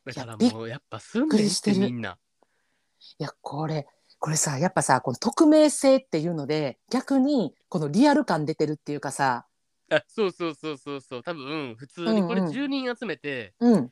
[0.04, 2.18] だからもうやっぱすんりしてるてみんな。
[3.18, 3.86] いやこれ
[4.18, 9.46] これさやっぱさこの匿名性っていうので逆にこのリアル感出てるっていうかさ
[9.90, 11.22] あそうそうそうそうそう。
[11.22, 12.52] 多分普通にこれうんうん。
[12.52, 13.90] 10人集めて、うん。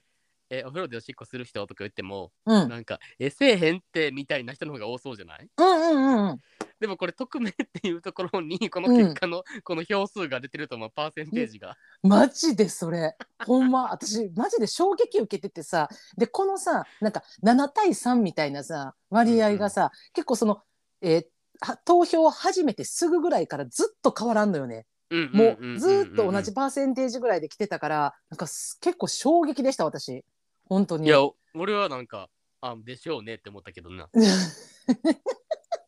[0.50, 2.68] えお風呂でおしっこする人とか言っても、うん。
[2.68, 5.48] なんかえせえへんってみたいな人の方が多そうじゃない？
[5.56, 6.40] うんうんうん
[6.80, 11.76] でもこれ匿名っていうところに この結果の、この票数が出てると思うパーセンテージが。
[12.02, 13.16] マジでそれ。
[13.46, 15.88] ほんま私マジで衝撃受けててさ。
[16.18, 20.62] でこのさなんか7対3みたいなさ割合がさ、結構その、
[21.00, 21.26] えー
[21.60, 24.76] は投票を始めてすぐぐらいからずっと変わらんのよね。
[24.76, 26.52] うんもんんんんうずーっと同じ。
[26.52, 30.24] パーセンテージぐらいで来てたからなんかす結構衝撃でした私
[30.66, 31.18] 本当にいや
[31.54, 32.28] 俺はなんか
[32.60, 34.08] あでしょうねって思ったけどな。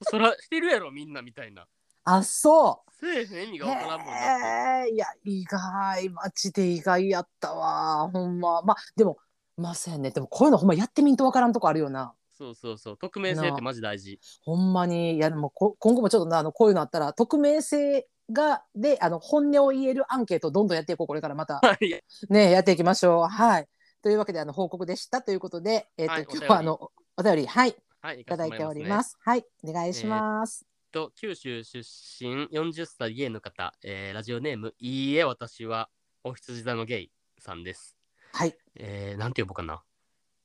[0.09, 1.67] そらしてるやろみんなみたいな。
[2.05, 4.89] あそうせえへん意味がわからんもんなって。
[4.89, 9.19] へえいや意外マジで意外やったわほんままあでも
[9.57, 12.99] まあそうやねでもこういうのほんまやってみんとわからんとこあるよなそうそうそう。
[12.99, 14.21] 匿名性ってマジ大事。
[14.45, 21.61] ほんまにいやでもこ今後もちょっとなあのこういうのあったら匿名性がであの本音を言えるアンケートをどんどんやっていこうこれからまた。
[21.63, 22.05] はい。
[22.29, 23.27] ねやっていきましょう。
[23.27, 23.69] はい。
[24.03, 27.77] というわけであの報告でしたということで、えっとはい今日はあのお便りはい。
[28.01, 29.17] はい、いいただいております。
[29.21, 35.91] はいお願いします、と九州出身40歳ゲイの方、えーラジオネームいいえ私は
[36.23, 37.97] お羊座のゲイさんです。
[38.33, 38.57] はい。
[38.77, 39.83] えー、なんて呼ぼうかな。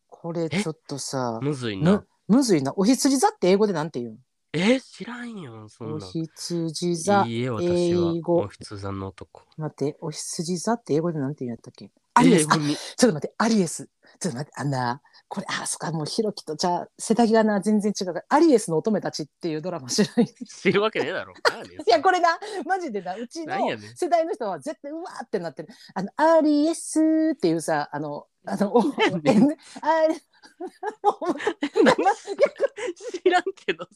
[0.08, 1.92] これちょっとさむずいな。
[1.92, 2.08] む。
[2.28, 2.74] むずいな。
[2.76, 4.20] お羊座って英語でなんて言う
[4.54, 6.06] えー、知らんよそんな。
[6.06, 8.14] 羊座いいえ私は。
[8.16, 8.36] 英語。
[8.38, 9.44] お羊座の男。
[9.58, 11.90] 待ってお羊座って英語でなんて言うんやったっけ？
[12.16, 12.48] アリエス。
[12.50, 12.76] あ英語に。
[12.76, 13.90] ちょっと待ってアリエス。
[14.20, 20.28] ちょっと待ってあんなこれあそっかもうひろきとじゃあ世田がな全然違うからアリエスの乙女たちっていうドラマ知らない？
[20.28, 21.34] 知るわけねえだろ。
[21.34, 23.96] いやこれなマジでなうちのなんやねん。
[23.96, 25.70] 世代の人は絶対うわーってなってる。
[25.94, 28.84] あのアリエスっていうさあのあのお
[29.24, 30.20] えねあれ何
[33.24, 33.92] 知らんけどさ。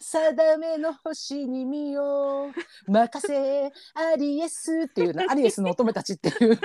[0.00, 2.50] 定めの星に身を
[2.86, 6.58] 任せアリエスっていうな アリエスの乙女たちっていう。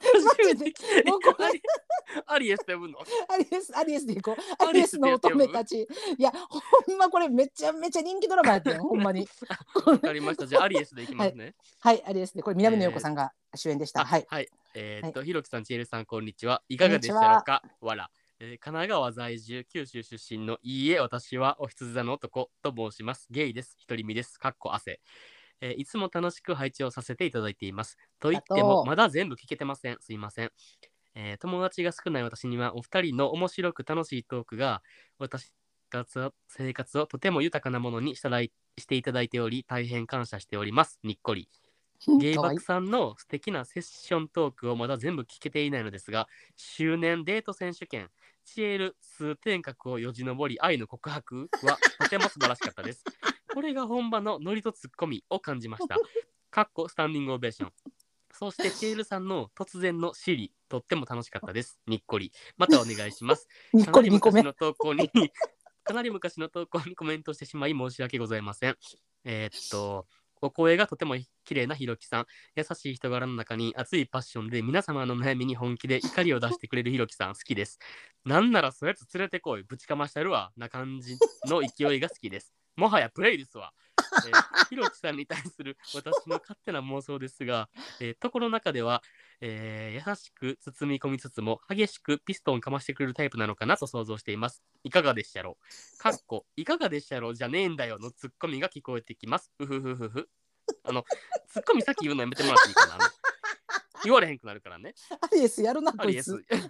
[0.00, 1.10] 初めて聞いた。
[1.10, 1.60] もうこれ。
[2.26, 2.98] アリエスって呼ぶの？
[3.28, 4.36] アリエスアリエスでいこう。
[4.64, 5.86] アアリエスの乙女たち。
[6.18, 8.80] いやほんまこれめちゃめちゃ人気ドラマやってん。
[8.80, 9.28] ほんまに。
[9.86, 10.46] わかりました。
[10.46, 11.54] じゃあアリエスでいきますね。
[11.80, 12.42] はいアリエスで。
[12.42, 14.26] これ南野陽子さんが主演でした、あはい。
[14.28, 14.48] はい。
[14.74, 16.62] えーっと、ひろきさん、ちえるさん、こんにちは。
[16.68, 17.62] いかがでしたろうか？
[17.80, 18.10] わら。
[18.38, 23.26] えー神奈川在住、九州出身のいいえ、私はお羊座の男と申します。
[23.30, 23.76] ゲイです。
[23.86, 24.38] 独り身です。
[24.38, 25.00] かっこ汗。
[25.60, 27.96] えーいつも楽しく配置をさせていただいています。
[28.20, 29.96] と言っても、まだ全部聞けてません。
[30.00, 30.52] すいません。
[31.16, 34.82] えー友達が少ない私には、お二人の面白く楽しいトークが、
[35.18, 35.52] 私生
[35.90, 41.00] 活を生活をとても豊かなものにしたらいしていただいており、大変感謝しております。
[41.02, 41.48] にっこり。
[42.20, 48.10] ゲイバクさんの素敵なセッショントークをまだ全部聞けていないのですが、周年デート選手権、
[48.44, 53.04] チエル数天閣をよじ登り愛の告白はとても素晴らしかったです。
[53.54, 55.98] これが本場のノリとツッコミを感じました。
[56.50, 57.72] かっこスタンディングオベーション。
[58.32, 61.80] そしてチエルさんの突然のシリ、とっても楽しかったです。
[61.86, 62.32] にっこり。
[62.56, 63.48] またお願いします。
[63.74, 65.10] 2かなり個2個目昔の投稿に、
[65.84, 68.78] かなり昔の投稿にコメントしてしまい申し訳ございません。
[69.24, 70.06] えーっと、
[70.42, 72.26] お声がとても綺麗なひろきさん、
[72.56, 77.78] 優しい人柄の中に熱いパッションで皆様の悩みに本気で怒りを出してくれるひろきさん好きです。
[78.24, 82.54] なんならそうやつ連れてこい、ぶちかましたるわ、な感じの勢いが好きです。
[82.76, 83.72] もはやプレイですわ。
[84.26, 87.68] えーひろきさんに対する私の勝手な妄想ですが、
[88.00, 89.02] えーところの中では、
[89.40, 94.62] えー優しく包み込みつつも激しくピストンかましてくれるタイプなのかなと想像しています。
[94.84, 99.50] いかがでしたろうかっこ、いかがでしたろうじゃねえんだよのツッコミが聞こえてきます。
[99.58, 100.28] ふふふふふ。
[100.84, 101.04] あの、
[101.48, 102.98] ツッコミさっき言うのやめてもらっていいかな？
[104.04, 104.94] 言われへんくなるからね。
[105.98, 106.62] アリエスやるな。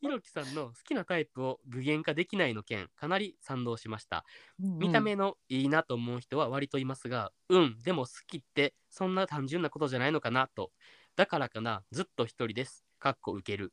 [0.00, 4.24] ひろきさんの好きなタイプを具現化できないの件、かなり賛同しました。
[4.58, 10.72] 見た目のいいなと思う人は割といますが、うん、でも好きってそんな単純なことじゃないのかなと。
[11.16, 12.84] だからかな、ずっと一人です。
[13.00, 13.72] かっこ受ける、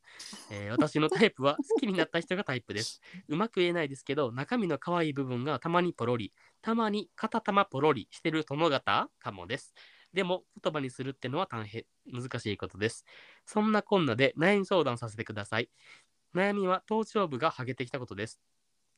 [0.52, 3.02] えー 私のタイプは好きになった人がタイプです。
[3.28, 9.74] うまく言えないですけど、中身の可愛い部分がたまにポロリ、たまに片玉ポロリしてる殿方かもです。
[10.14, 13.06] でも言葉にするってのは大変難しいことです。
[13.46, 15.70] そんなこんなで悩み相談させてください。
[16.36, 18.40] 悩みは頭頂部がハゲてきたことです。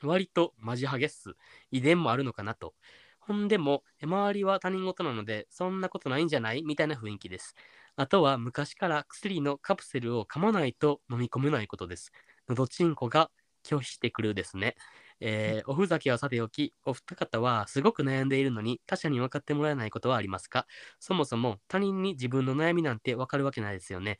[0.03, 1.33] 割とマジハゲっす。
[1.71, 2.75] 遺伝もあるのかなと。
[3.19, 7.55] ほんでも、周りは他人事なので、そんなことないんじゃないみたいな雰囲気です。
[7.95, 12.11] あとは昔から薬のカプセルを噛まないと飲み込めないことです。
[12.47, 13.29] のどちんこが
[13.63, 14.75] 拒否してくるですね。
[15.19, 20.65] えーおふざけはさておき、お二方はすごく悩んでいるのに他者に分かってもらえないことはありますか？
[20.99, 24.19] そもそも他人に自分の悩みなんて分かるわけないですよね。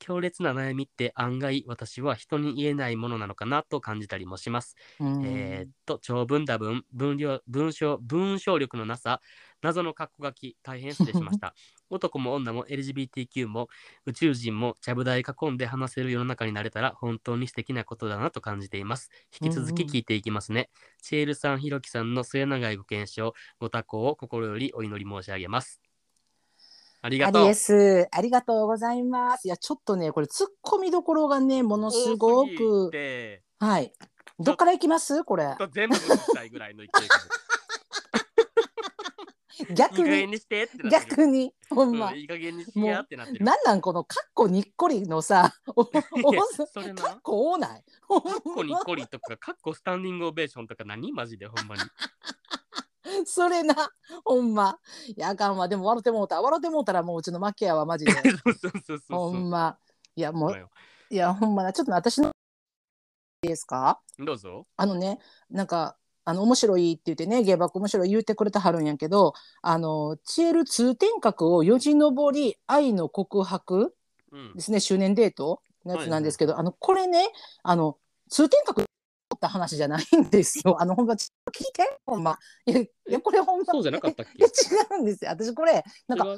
[0.00, 4.76] 強烈な悩みって案外私は人に言えないものなのかなと感じたりもします。
[5.00, 9.20] うんえーっと、長文多文、文量、文章、文章力のなさ、
[9.60, 11.56] 謎の格好書き、大変失礼しました。
[11.90, 13.68] 男も女も LGBTQ も
[14.06, 19.10] 宇宙人もちゃぶ台囲んで話せる世の中になれたら本当に素敵なことだなと感じています。
[19.40, 20.70] 引き続き聞いていきますね。
[21.02, 25.80] チエールさん、ひろきさんの末永いご健勝、ご多幸を心よりお祈り申し上げます。
[27.00, 27.46] ありがとう。
[28.10, 29.46] ありがとうございます。
[29.46, 33.42] いやちょっとねこれ突っ込みどころがねものすごくて。
[33.60, 33.92] はい。
[34.40, 35.24] どっから行きます？
[35.24, 35.56] これ。
[35.72, 36.88] 全部聞きたいぐらいの勢い
[39.74, 40.40] 逆に。
[40.90, 41.54] 逆に。
[41.70, 42.10] ほんま。
[42.10, 43.44] うんいい加減にしやってなってる。
[43.44, 46.02] なんなんこのかっこにっこりのさお おかっ
[47.22, 47.84] こ多ない？
[48.06, 51.82] ほんまカッコにっこりとか、カッコスタンディングオベーションとか何マジでほんまに。
[53.26, 53.74] それな。
[54.24, 54.78] ほんま。
[55.06, 55.68] いやあかんわ。
[55.68, 56.40] でも笑ってもうた。
[56.40, 58.12] 笑ってもうたらもううちのマキアはマジで。
[58.14, 59.30] そうそうそうそうほ。
[59.32, 59.78] んま。
[60.14, 60.68] いやもう
[61.10, 61.72] いやほんまな。
[61.72, 64.00] ちょっと私のいいですか？
[64.18, 64.66] どうぞ。
[64.76, 65.18] あのね
[65.50, 65.97] なんか
[66.28, 73.94] あの面白いって言ってね芸爆面白い言うてくれてはるんやけどあのチエル通天閣をよじ登り愛の告白
[74.32, 74.60] うんで。
[74.60, 77.28] すね周年デートのやつなんですけど、あのこれね
[77.62, 77.96] あの
[78.28, 78.86] 通天閣っ
[79.40, 80.76] た話じゃないんですよ。
[80.82, 82.38] あのほんま聞いてほんま。
[82.66, 84.44] いやいやこれほんまそうじゃなかったっけ？
[84.44, 85.30] 違うんですよ。
[85.30, 86.36] 私これなんかあれ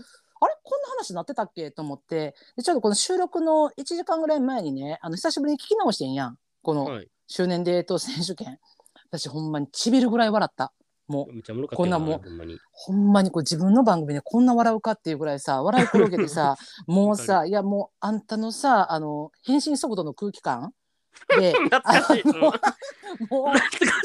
[0.63, 1.71] こんな話になってたっけ？
[1.71, 7.09] と思ってでちょっとこの収録の1時間ぐらい前にねあの久しぶりに聞き直してんやんこのはい。
[7.27, 8.59] 周年デート選手権。
[9.11, 10.73] 私ほんまにちびるぐらい笑った。
[11.09, 12.23] もうめっちゃおもろかったこんなもん。
[12.23, 12.59] ほんまに。
[12.71, 20.73] ほんまにこう自分の番組でこんな笑うかっていうぐらいさ笑い転げてさ もうわさいやもうあんたのさあの返信速度の空気感
[21.41, 21.53] で
[21.85, 22.45] あの
[23.29, 23.53] も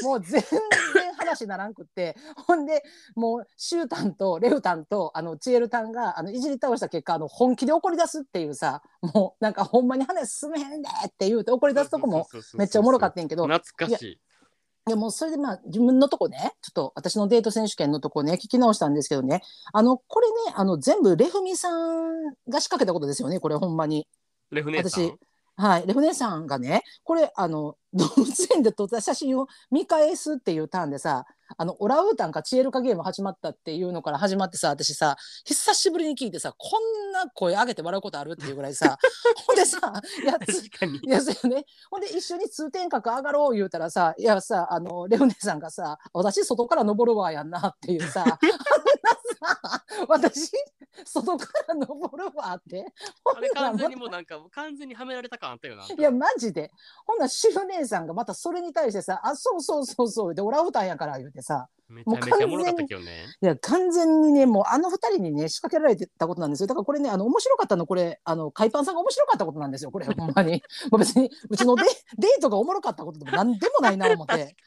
[0.02, 2.16] うもう全然話ならんくって。
[2.46, 2.82] ほんで
[3.14, 14.20] もうシュータンとレウタンとあのチエルタンがあのいじり倒した結果あの本気で怒り出すっていうさもうなんかほんまに話進めへんでって言うて怒り出すとこもめっちゃおもろかったんやけど懐かしい。
[14.88, 24.06] いやもうそれでまあ自分のとこねちょっと私のデート選手権のとこね聞き直したんですけどねあのこれねあの全部レフミさんが仕掛けたことですよねこれほんまに。
[24.52, 25.04] レフネさん？
[25.04, 25.12] 私。
[25.56, 31.24] はい、レフネさんがねこれあの 動物園で撮った写真を見返すっていうターンでさ
[31.56, 38.98] あのオランウータンかチエルカゲーム始まったっていうのから始まってさ私さ久しぶりに聞いてさこんな声上げて笑うことあるっていうぐらいさ
[39.46, 39.78] ほんでさ
[40.22, 41.08] いやつ確かにい。
[41.08, 48.38] やそうよねほんで一緒に通天閣上がろう言うたらさいやさあのレオネさんがさ私外から登るわやんなっていうさあんなさ
[50.08, 50.52] 私？
[51.04, 52.86] 外から登るわって。
[53.36, 55.84] あれ完全にもうなんか完全にはめられた感あったよな。
[55.84, 56.70] いやマジで。
[57.06, 63.26] ほんならシル姉さんがまたそれに対してさ「あそうそうそうそう」でオランウータンやから言うてさめちゃめちゃおもろかったけどね。
[63.40, 71.82] いや完全にねもうあの二人にね仕掛けられてたことなんですよだからこれねあの面白かったのこれあの海パンさんが面白かったことなんですよこれ ほんまにもう別にうちのデ
[72.18, 74.56] デートがおもろかったことでも何でもないな思っ確て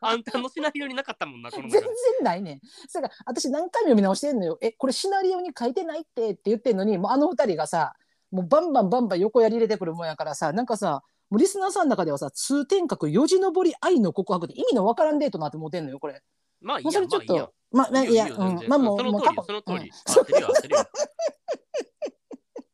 [0.00, 1.82] あんたのシナリオになかったもんな、全中然
[2.22, 2.60] ないねん。
[2.88, 4.58] それから私何回も読み直してんのよ。
[4.60, 7.94] えこれシナリオに書いてないってって言ってんのにもうあの二人がさ
[8.30, 11.02] もうバンバンバンバン横やり入れてくるもんやからさなんかさ
[11.32, 16.20] もうリスナーさんの中ではさ通天閣四字登り愛の告白って意味のわからんデートなって思ってんのよこれ。
[16.60, 17.54] まあいいや、それちょっと。
[17.70, 19.76] まあまあいやうんまあもうその通りよ、もう過去その通り。
[19.78, 20.86] うん合ってるよ、合ってるよ。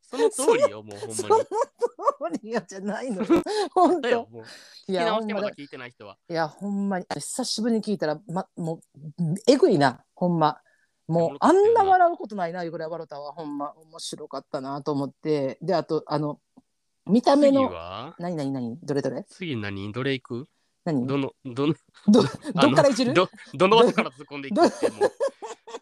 [0.01, 1.37] その通りよ、もう ほんその
[2.19, 2.39] まに。
[2.39, 3.27] 通りやじゃないのよ。
[3.73, 4.35] 本だよ、当。
[4.35, 4.43] もう。
[4.91, 6.17] い聞まだ直してまだ聞いてない人は。
[6.29, 8.81] いやほんまに久しぶりに聞いたらまも
[9.19, 10.59] うえぐいなほんま。
[11.07, 16.39] もうあんな笑うことないなぐらい笑ったわほんま面白かったなと思ってであとあの
[17.05, 18.15] 見た目次のは？
[18.19, 18.77] 何何何？
[18.83, 19.23] どれどれ？
[19.29, 19.91] 次何？
[19.91, 20.47] どれ行く？
[20.85, 21.05] 何？
[21.07, 21.73] どどの、ど の、
[22.07, 23.13] どっからいじる？
[23.13, 24.65] ど、どの音から突っ込んでいく？
[24.65, 25.11] ってもう。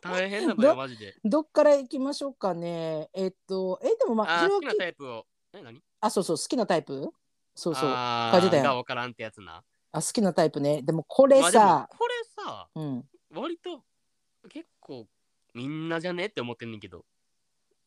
[0.02, 1.16] 大変なのよ、マジで。
[1.26, 3.10] どっから行きましょうかね。
[3.14, 5.26] えっとえでもまああー、ひろき好きなタイプを。
[5.54, 5.82] え、何？
[6.02, 7.12] あそうそう好きなタイプ？
[7.56, 7.90] そうそう。
[7.90, 8.64] ああ書いてたよ。
[8.64, 9.64] ーがわからんってやつな。
[9.94, 10.82] 好きなタイプね。
[10.84, 12.14] でもこれまあでもさ、これ
[12.44, 13.06] さ、うん。
[13.34, 13.82] 割と
[14.50, 15.08] 結構
[15.54, 16.28] みんなじゃね？
[16.28, 17.04] って思ってんねんけど。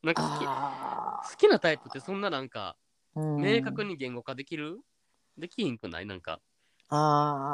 [0.02, 2.74] なんか好きあ好きなタイプってそんななんか
[3.14, 4.80] 明確に言語化できる？
[5.36, 6.06] できひんくない？
[6.06, 6.40] なんか。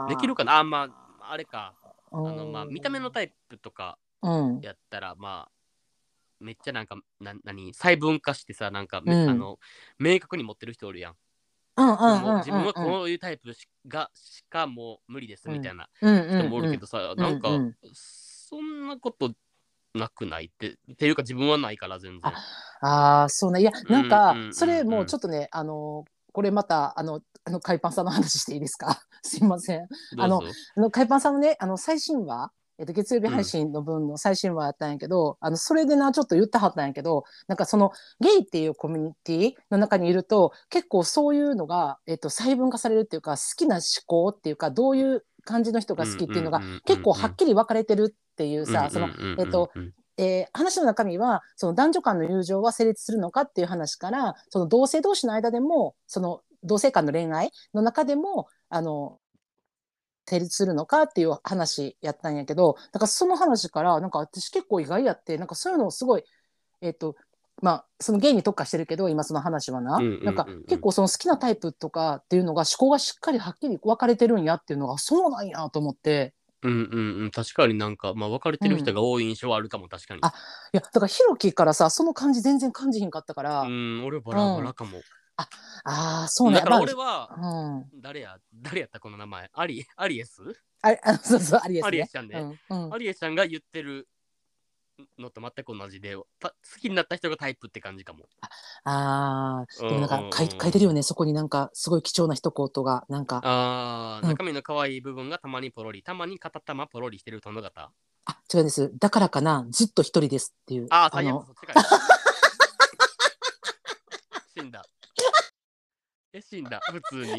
[0.08, 0.58] できるかな？
[0.58, 0.88] あま
[1.20, 1.74] ああれか。
[1.82, 4.60] ああのまあ見た目のタイプとかうん。
[4.60, 5.52] やったらまあ
[6.40, 7.72] めっちゃなんかな何？
[7.74, 9.30] 細分化してさなんか、めうん。
[9.30, 9.58] あの
[9.98, 11.14] 明確に持ってる人おるやん,、
[11.76, 17.76] うんうんうんもう自分はうんこういうタイプしがしかもう無理ですみたいなうんうん人もおるけどさ、なんか、うんうん。
[17.92, 19.32] そんなこと
[19.96, 20.46] なくない？
[20.46, 22.32] ってっていうか自分はないから全然。
[22.82, 23.60] ああそうね。
[23.60, 24.46] いやなんか、うんうんうん。
[24.46, 29.02] うんそれもうちょっとねあのこれまたあのあの海パンさんの話していいですか？
[29.22, 29.88] すいません。
[30.18, 30.42] あの
[30.76, 49.70] あの海パンさんのねあの最新話えっと、月曜日配信の分の最新話やったんやけど、あのそれでなちょっと言ってはったんやけどなんかそのゲイっていうコミュニティの中にいると結構そういうのが、えっと、細分化されるっていうか好きな思考っていうかどういう感じの人が好きっていうのが結構はっきり分かれてるっていうさ、そのえっと
[50.18, 59.18] えー話の中身はその男女間の友情は成立するのかっていう話からその同性同士の間でもその同性間の恋愛の中でもあの
[60.26, 66.24] 成立するのかっていう話やったんやけどだからその話からなんか私結構意外やってなんかそういうのをすごい
[66.82, 67.16] えっ、と
[67.62, 70.24] まあそのゲイに特化してるけど今その話はな、うんうんうんうん。
[70.24, 76.34] なんか結構その好きなタイプとかっていうのが思考がしっかりはっきり分かれてるんやっていうのがそうなんやと思って。
[76.62, 77.30] うんうんうん。
[77.30, 80.20] 確かになんかまあ分かれてる人が多い印象はあるかも確かに。
[80.22, 80.30] あい
[80.72, 85.00] やだからヒロキからさその感じ全然感じひんかったから、うん俺バラバラかも。
[85.38, 85.48] あ
[86.24, 86.56] あそうね。
[86.56, 87.84] だから俺まはあうん。
[88.00, 89.50] 誰や誰やったこの名前？
[89.52, 90.40] アリアリエス？
[90.82, 91.86] あれあそうそうアリエスね。
[91.86, 92.58] アリエスちゃんね。
[92.70, 92.94] うんうん。
[92.94, 94.08] アリエスちゃんが言ってる
[95.18, 98.26] のと全く同じでた好きになった人がタイプって感じかも。
[98.84, 99.88] あー。
[99.88, 101.02] でもなんか書い書いてるよね。
[101.02, 103.36] そこになんかすごい貴重な一言がなんか。
[103.36, 103.42] うん。
[103.44, 107.90] あー中身の可愛い部分がたまにポロリたまに片玉ポロリしてる殿方
[108.24, 108.92] あ違うんです。
[108.98, 109.66] だからかな。
[109.70, 110.86] ずっと一人ですっていう。
[110.90, 111.76] ああ最悪のそっちかい。
[114.60, 114.84] 死んだ。
[116.32, 116.80] え死んだ。
[116.90, 117.32] 普通に。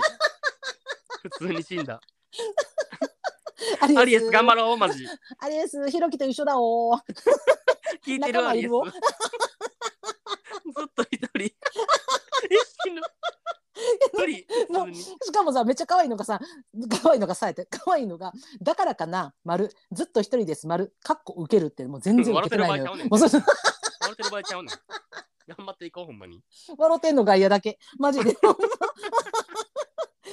[1.23, 1.99] 普通に死んだ
[3.97, 4.29] アリエス。
[4.31, 5.05] 頑張ろろうマジ。
[5.39, 7.01] アリエスヒロキと一緒だおー。
[8.05, 8.69] 聞いてるアリエス。
[8.69, 8.71] ず
[10.83, 11.55] っと一人。
[15.23, 16.39] しかもさめっちゃ可愛いのがさ
[17.01, 19.69] 可愛いのがさえて可愛いのがだからかな丸。
[19.91, 20.93] ずっと一人です丸。
[21.03, 22.83] かっこ受けるってもう全然受けてないのよ。
[22.83, 23.47] 笑ってる場合ちゃうねん。
[24.01, 24.77] 笑ってる場合ちゃうねん。
[25.47, 26.41] 頑張っていこうほんまに。
[26.77, 27.79] 笑ってんの外野だけ。
[27.97, 28.35] マジで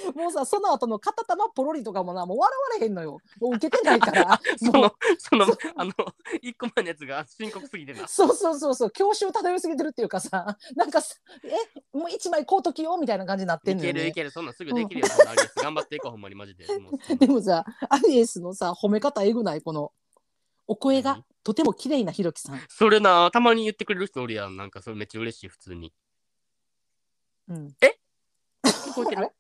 [0.15, 3.19] もうさその後の片玉ポロリとかもなもう笑われへんのよ。
[3.41, 4.41] もう受けてないから。
[4.59, 5.93] そのそのあの
[6.43, 8.07] 一個前のやつが深刻すぎてな。
[8.09, 11.15] そうそうそうそう教習漂いすぎてるっていうかさ なんかさ
[11.45, 16.67] えもう一枚こうときよみたいな感じになっていんのよ、ね、けるいけるそんなんすぐできるよ、そんなアリエス頑張っていこうほんまにマジで。
[17.17, 19.93] でもさアリエスのさ褒め方えぐないこの
[20.67, 24.57] お声が何とても綺麗なひろきさん、それなたまに言ってくれる人おるやん。
[24.57, 25.93] なんかそれめっちゃ嬉しい普通に。
[27.49, 27.77] うん、
[28.65, 29.27] 聞こえてる？
[29.27, 29.31] あ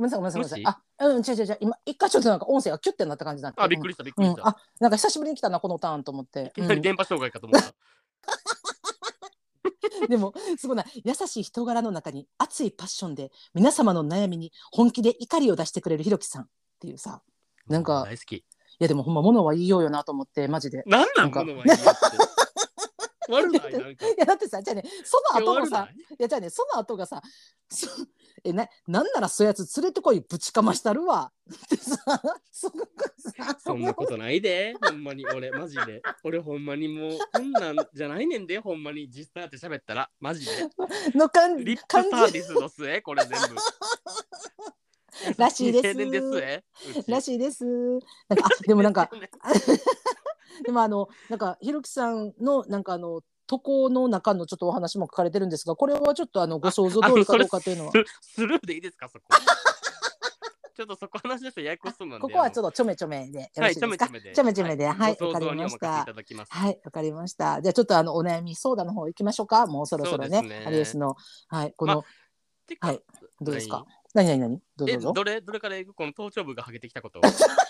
[0.00, 0.82] ごめんなさいごめんなさいごめんなさい。
[0.98, 1.58] あうん違う違う違う。
[1.60, 6.52] 今一回ちょっとなんか音声がキュッてなった感じになってあびっくりしたびっくりした、うんあなんか久しぶりに来たなこのターンと思って。
[6.56, 7.68] い、きなり電波障害かと思った、
[10.02, 10.84] う んでもすごいな。
[11.04, 16.46] 優しい人柄の中に熱いパッションで皆様の悩みに本気で怒りを出してくれるひろきさんっ
[16.80, 17.20] ていうさ。
[17.68, 18.36] なんか大好き。
[18.36, 18.44] い
[18.78, 20.82] やでもほんま物は言いようよなと思ってマジで。
[20.86, 21.40] なんなんか。
[21.40, 22.00] この前言いやって
[23.30, 23.72] 悪ない？
[23.78, 24.06] なんか。
[24.06, 26.16] いやだってさじゃあねその後もさいい？
[26.18, 27.22] やじゃあねその後がさ
[27.68, 27.86] そ
[28.44, 31.32] えななんならそうやつ連れてこいぶちかましたるわ。
[31.52, 31.96] ってさ
[32.50, 32.70] そ
[33.58, 35.26] そんなことないで、ほんまに。
[35.26, 36.00] 俺、マジで。
[36.24, 39.08] 俺、ほんまにもう、こんなんじゃないねんで、ほんまに。
[39.10, 40.52] 実際やって喋ったら、マジで。
[41.14, 43.56] の感リップサービスの末、これ全部。
[45.36, 45.94] らしいです。
[45.96, 46.64] です。
[47.10, 47.64] らしいです。
[47.64, 49.10] なんかあでもなんか
[50.64, 59.24] でもあのなんかひろきさんのなんかあの渡航の中のちょっとお話も書かれてるんですがこれはちょっとあのご想像通りかどうかっていうのはススルーでいいですか、そこ。
[60.76, 62.22] ちょっとそこ話ですとややこしそうなんで。
[62.22, 64.54] ここはちょっっとちょめちょめでよろはい、しいですか、ちょめちょめで。
[64.54, 66.06] ちょめではいごわかりました。
[66.48, 67.60] はいわかりました。
[67.60, 69.66] じゃあちょっとあのお悩み相談の方行きましょうか。
[69.66, 70.66] もうそろそろねそうですね。
[70.66, 71.16] アリエスの。
[71.48, 72.04] はいこの、
[72.80, 73.02] まはい
[73.40, 73.84] どうですか？
[74.14, 74.60] 何何何？
[74.76, 75.92] どうぞえ、どれ、どれからいく？
[75.92, 77.20] この頭頂部が剥げてきたこと。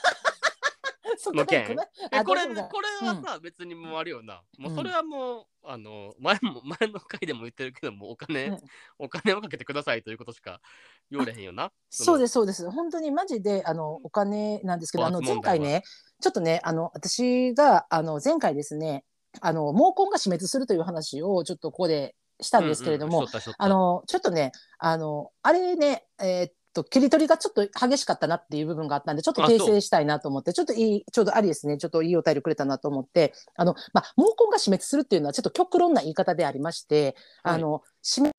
[1.20, 1.76] その件。
[2.12, 4.42] え、あこれ、これはさ、別にもうあるよな。
[4.58, 4.76] もううん。
[4.76, 8.58] それはもう、あの、前も、 前の回でも言ってるけども、お金、うん。
[8.98, 10.62] お金をかけてくださいということしか
[11.10, 11.72] 言われへんよな。
[11.90, 12.70] そうでですそうです。
[12.70, 15.82] 本当にマジであのお金なんですけどあの前回ね
[16.20, 19.04] ちょっとねあの私があの前回ですね
[19.40, 23.26] あの毛根が死滅するという話をちょっとここでしたんですけれども、
[23.58, 31.78] あ、のちょっとねあのあれねえーっと切り取りがちょっと激しかったなっていう部分があったんでちょっと訂正したいなと思ってちょっといいちょうどありですね。
[31.78, 33.32] ちょっといいお便りくれたなと思って。
[33.56, 37.54] あの、まあ、毛根が死滅するっていうのはちょっと極論な言い方でありまして、はい。
[37.56, 38.34] あの死滅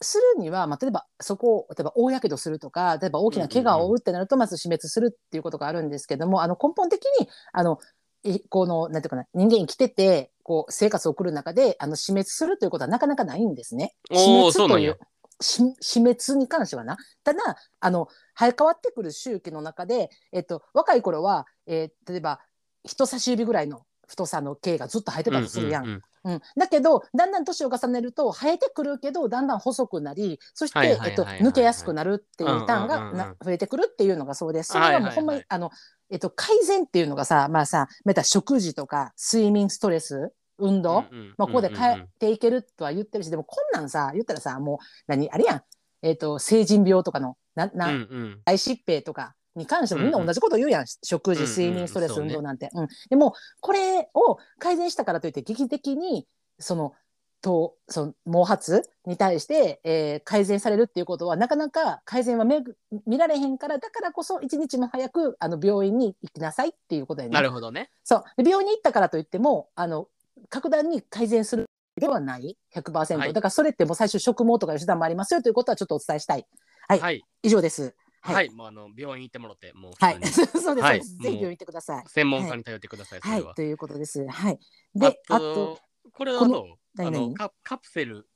[0.00, 7.78] するには、まあ、例えばそこを例えば大やけどするとか例えば大きな怪我を負うってなるとまず死滅するっていうことがあるんですけども、あの根本的にあの
[8.24, 13.94] いこのなんていうかな人間生きててこう生活を送る中であの死滅するということはなかなかないんですね。
[14.12, 14.98] 死滅といそう
[15.42, 16.96] 死死滅に関してはな。
[17.24, 17.40] ただ
[17.80, 22.40] あの生え変わってくる周期の中で、えっと、若い頃は、えー例えば
[22.84, 25.84] 人差し指ぐらいの太さの毛がずっと生えてたとするやん。
[25.84, 34.72] うんうんうんうん、だけどだんだん年を重ねると生えてくるけどだんだん細くなりそして、抜けやすくなるっていうターンが増えてくるっていうのがそうです。
[34.72, 35.70] それはもうほんまに、あの、
[36.10, 40.32] えっと、改善っていうのがさまあさまた食事とか睡眠ストレス
[40.62, 45.62] 運動、うんうんまあ、ここでうんうんうん変えていけるとは言ってるしでもこんなんさ言ったらさもう何あれやん、
[46.02, 48.40] えっと、成人病とかのなな、うんうん。
[48.44, 51.50] 大疾病とかに関してもみんな同じこと言うやん、食事うんうん。
[51.50, 52.88] 睡眠ストレス運動なんて、うん。
[53.10, 56.26] でもこれを改善したからといって劇的に
[56.58, 56.94] その
[57.42, 67.34] とその毛髪に対して、えー改善されるっていうことはなかなか改善はめぐ見られへんからだからこそ一日も早くあの病院に行きなさいっていうことやね。
[67.34, 67.90] なるほどね。
[68.04, 68.42] そう。
[68.42, 70.06] で病院に行ったからといってもあの
[70.48, 71.66] 格段に改善する
[72.00, 76.46] ではない100%、はいだからそれってもう最初植毛とかいう手段もありますよということはちょっとお伝えしたい
[76.88, 77.22] はいはい。
[77.42, 78.34] 以上ですは。
[78.34, 81.00] はいもうあの病院行ってもろて、もうはい、 そうです、はい。
[81.02, 82.04] ぜひ病院行ってください。
[82.08, 83.20] 専門家に頼ってください。
[83.20, 83.30] は、。
[83.30, 84.26] はいということです。
[84.26, 84.58] はい。
[84.94, 85.80] で、ああと、と、
[86.12, 88.28] これはどうあのカカプセル、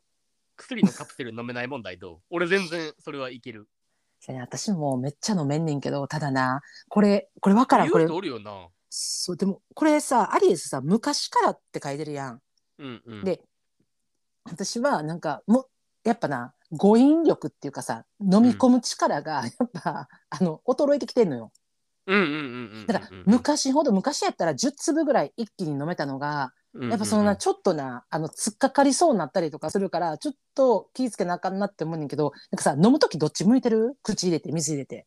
[0.57, 2.21] 薬のカプセル飲めない問題どう？
[2.31, 3.69] 俺全然それはいける。
[4.41, 8.17] 私もめっちゃ飲めんねんけど、ただな、これ、これわからん、これ言う人。
[8.17, 8.69] おるよな。
[8.89, 12.41] そう、でも、これさ、アリエスさ、昔からって書いてるやん。
[12.79, 13.25] うんうん。
[13.25, 13.43] で、
[14.45, 15.69] 私はなんか、もう、
[16.05, 21.53] やっぱな、誤飲力っていうかさ、飲み込む力が、やっぱ、あの、衰えてきてんのよ。
[22.07, 22.87] うんうんうんうんうんうん。
[22.87, 26.53] だから、昔ほど、昔やったら10粒ぐらい一気に飲めたのが、
[26.89, 33.97] やっぱそのな、ちょっとな、あの、突っかかりそうになったりとかするから、ちょっと気ぃつけなあかんなって思うねんけど、なんかさ、飲むときどっち向いてる？
[34.03, 35.07] 口入れて、水入れて。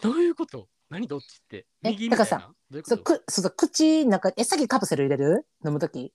[0.00, 0.68] どういうこと？
[0.90, 1.66] 何どっちって？
[1.82, 5.46] え右みたいからさどういうそう、く、そうそう、口、なんか、え、さっきカプセル入れる？
[5.64, 6.12] 飲むとき。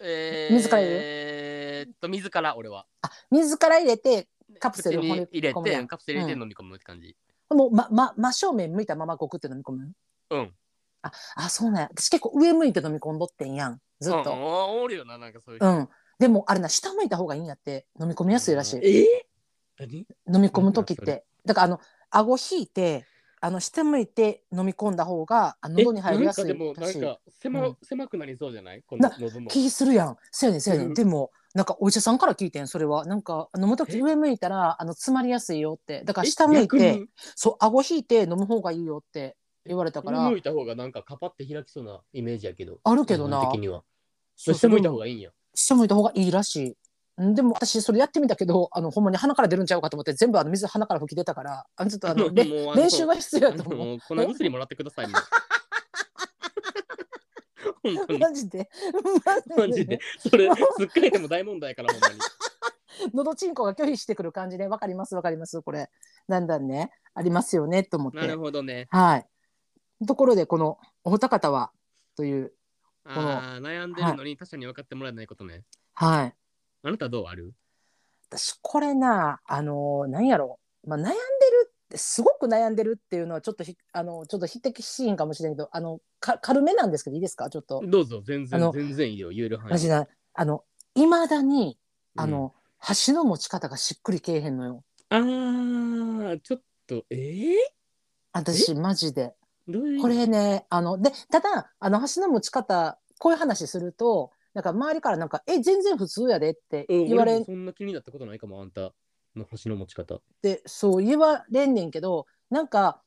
[0.00, 1.00] えー、水から入れる？
[1.04, 2.86] えーっと、水から俺は。
[3.02, 7.16] あ、水から入れて、カプセル口に骨入れて、カプセル入れうんて飲み込むって感じ。
[7.50, 9.92] もう、ま、ま、真正面向いたままごくって飲み込む？
[10.30, 10.54] うん。
[11.02, 11.88] あ、あ、そうなんや。
[11.92, 13.80] 私結構上向いて飲み込んどってんやん。
[14.00, 14.32] ずっうんと。
[14.32, 15.66] おおるよな、なんかそういう人。
[15.66, 15.88] うん。
[16.18, 18.80] でも、あれな、下向いた方がいいんやって、飲み込みやすいらしい。
[18.84, 20.06] えー、何？
[20.34, 21.24] 飲み込む時って。
[21.44, 23.06] だから、あの、顎引いて、
[23.42, 26.86] あの、下向いて飲み込んだ方が、あ喉に入りやすいえなんかでも。
[26.86, 28.82] なんか狭,、うん狭くなりそうじゃない？
[28.86, 29.48] このな喉も。
[29.50, 30.16] 気するやん。
[30.30, 30.84] そうやねん、そうやね。
[30.86, 33.06] うんんでも、なんかお医者さんから聞いてん、それは。
[33.06, 34.00] なんか、飲む時え？
[34.02, 36.04] 上向いたら、あの、詰まりやすいよって。
[36.04, 36.30] だから、え？
[36.30, 42.78] 下向いて、そう、顎引いて飲む方がいいよって言われたから上向、いた方がなんかカパって開きそうなイメージやけど。
[42.84, 43.40] あるけどな
[44.36, 45.30] 下向いた方がいいんや。
[45.54, 46.76] 下向いた方がいいらしい。
[47.20, 52.30] んでも私それやってみたけどあのほんまに鼻から出るんちゃうかと思って全部あの水鼻から吹き出たからあのちょっとあの
[52.74, 53.98] 練習が必要あやと思う。
[53.98, 55.06] の粉薬もらってください。
[55.08, 55.12] も
[57.84, 58.18] う本当に。
[58.18, 58.68] マジで
[59.56, 59.98] マジで。
[60.18, 62.14] それ、すっかりでも大問題やから、ほんまに。
[63.14, 65.88] 喉チンコが拒否してくる感じでわかりますわかりますこれ
[66.28, 68.88] だんだんねありますよねと思ってなるほどね。
[68.90, 69.26] はい
[70.06, 71.72] ところでこのお二方は
[72.16, 72.52] という
[73.06, 75.64] のああ、悩んでるのに他者に分かってもらえないことね。
[75.94, 76.34] はい。
[76.82, 77.52] あなたどうある？
[78.30, 80.58] 私これなあのなんやろ。
[80.86, 81.16] まあ悩んでる
[81.68, 87.50] ってすごく悩んでるっていうのはちょっとひあのちょっと匹敵しいんかもしれんけどあのか軽めなんですけどいいですか？
[87.50, 87.82] ちょっと。
[87.86, 90.64] どうぞ、全然全然いいよ、言える範囲あの
[90.94, 91.78] いまだに
[92.16, 92.30] あうん。
[92.30, 94.84] の、箸の持ち方がしっくりけえへんのよ。
[95.10, 97.54] あー、ちょっと、えー、
[98.32, 99.34] 私マジで。
[100.00, 108.92] これねあのでただあの箸の持ち方こういう話するとなんか周りからなんか「え全然普通やで」ってうん言われ俺もそんな気になったことないかも、あんた
[109.36, 110.16] の星の持ち方。
[110.16, 113.02] ってそう言われんねんけどなんか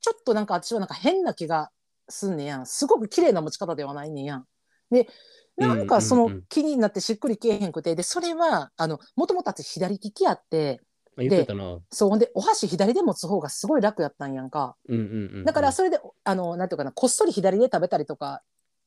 [0.00, 1.70] ちょっとなんか私はなんか変な気が
[2.08, 4.46] すんねやんすごく綺麗な持ち方ではないねんやん。
[4.90, 5.08] で
[5.56, 10.80] なんかその気になってしっくりけえへんくてでそれはあのもともと私左利きやって
[11.18, 11.72] あ言ってたな。
[11.72, 15.02] うんそうほんでお箸左で持つ方がすごい楽やったんやんかうんう
[15.40, 15.44] ん。
[15.44, 18.42] だからそれであのなんていうかなこっそり左で食べたりとか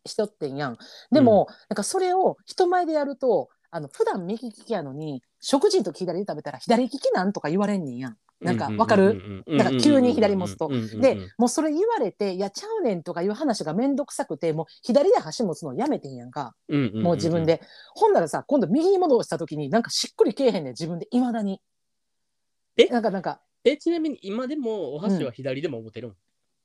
[0.10, 0.78] しとってんやん
[1.12, 8.18] でも、なんかそれを人前でやるとあの普段右利きやのに食事の時左で食べたら左利きなんとか言われんねんやん。
[8.42, 10.76] なんかわかるるなんか急に左持つとで
[11.12, 17.46] うんもうそれ言われて「いやちゃうねん」とかいう話が面倒くさくてもう左で箸持つのやめてんやんかうんうんもう自分。
[17.46, 17.62] で、
[17.94, 21.62] ほんならさ今度右に戻した時になんかしっくりけえへんねん自分でいまだに
[22.78, 26.16] えなんかなんかえ、ちなみに今でもお箸は左でも持てるん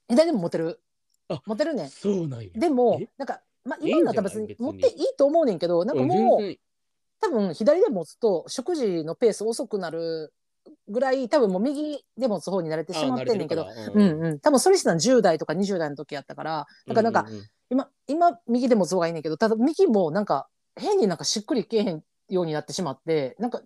[0.09, 0.81] 左でも持てる
[1.29, 1.85] あ持てるね。
[1.85, 2.49] んそうなんや。
[2.55, 3.09] でもえ？
[3.19, 6.57] なんかまあ今だったら別に持っていいと思うねんけどなんかうんもう
[7.21, 10.33] 多分左で持つと食事のペース遅くなる
[10.89, 14.25] ぐらい多分もう右で持つ方に慣れてしまってんねんけどうん。
[14.25, 23.63] うん多分それしたの10代とか20代の時やったからだからなんか、ううう今今右で持つ方がいいねんけどただ右もなんか変になんかしっくりけえへんようになってしまってなんか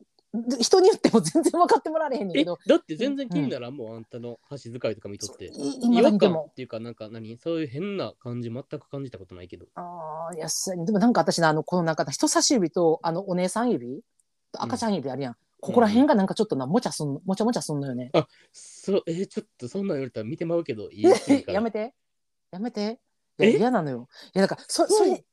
[0.60, 2.58] 人に言っても全然分かってもらえへんねんえけど。
[2.66, 5.50] だって全然気にならんもん、あんたの箸使いとか見とって。
[5.54, 7.38] 違和感もっていうか、なんか何？
[7.38, 9.66] そういう変な感じ全く感じたことないけど。
[9.74, 10.38] あーい。
[10.38, 14.02] やすでもなんか私のあのこのなんか人差し指とあのお姉さん指
[14.52, 18.10] と赤ちゃん指あるやん、ここら辺がなんかちょっとなもちゃすんもちゃもちゃすんのよね、
[18.52, 21.02] そう、えーちょっとそんなん言われたら見てまうけど、 いい
[21.46, 21.94] やめて。
[22.50, 23.00] やめて。
[23.38, 24.08] 嫌なのよ。
[24.34, 25.24] いやだからそそれうん。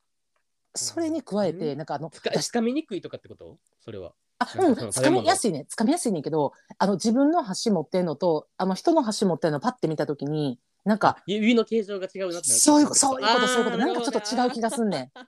[0.74, 1.78] それに加えて、うん。
[1.78, 3.58] なんかあのつかみにくいとかってこと？
[3.80, 4.12] それは。
[4.38, 4.90] あうん。
[4.90, 5.66] つかみやすいね。
[5.68, 13.76] つかみやすいねんけどあの自分の箸持ってんのとあの人の箸持ってんのパッて見た時になんか指の形状が違うなってそういうそういうことそういうこと。
[13.78, 15.10] なんかちょっと違う気がすんねん。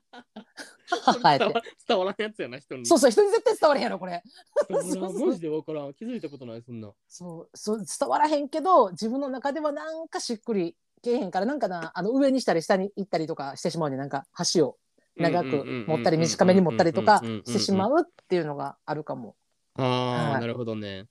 [1.22, 2.86] はい伝わ伝わらんやつやな、人に。
[2.86, 4.22] そうそう人に絶対伝われへんやろこれ。
[4.70, 4.82] マ
[5.34, 5.94] ジで分からん。
[5.94, 6.92] 気づいたことない、そんな。
[7.08, 13.98] そうそう伝わらへんけど自分の中ではなんかしっくりけえへんからなんかなあの上にしたり下に行ったりとかしてしまうねん。
[13.98, 14.76] なんか箸を
[15.18, 18.00] 長く持ったり短めに持ったりとかしてしまう。
[18.00, 19.36] うっていうのがあるかも。
[19.74, 21.06] ああ、はいなるほどね。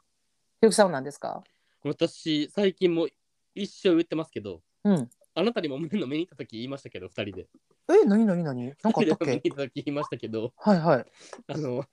[0.59, 1.43] ひゆきさんは何ですか？
[1.83, 3.07] 私、最近も
[3.55, 5.09] 一生言ってますけど、うん。
[5.35, 7.47] あなたにも目の目に行った時言いましたけど、二人で。
[7.89, 8.65] え何何何？
[8.65, 11.05] なんかあったっ二人で目にけ行った時言いましたけど、はいはい。
[11.47, 11.85] あの、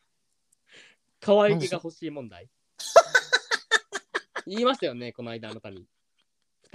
[1.20, 2.48] 可愛げが欲しい問題。
[4.46, 5.86] 言いましたよね、この間あなたに。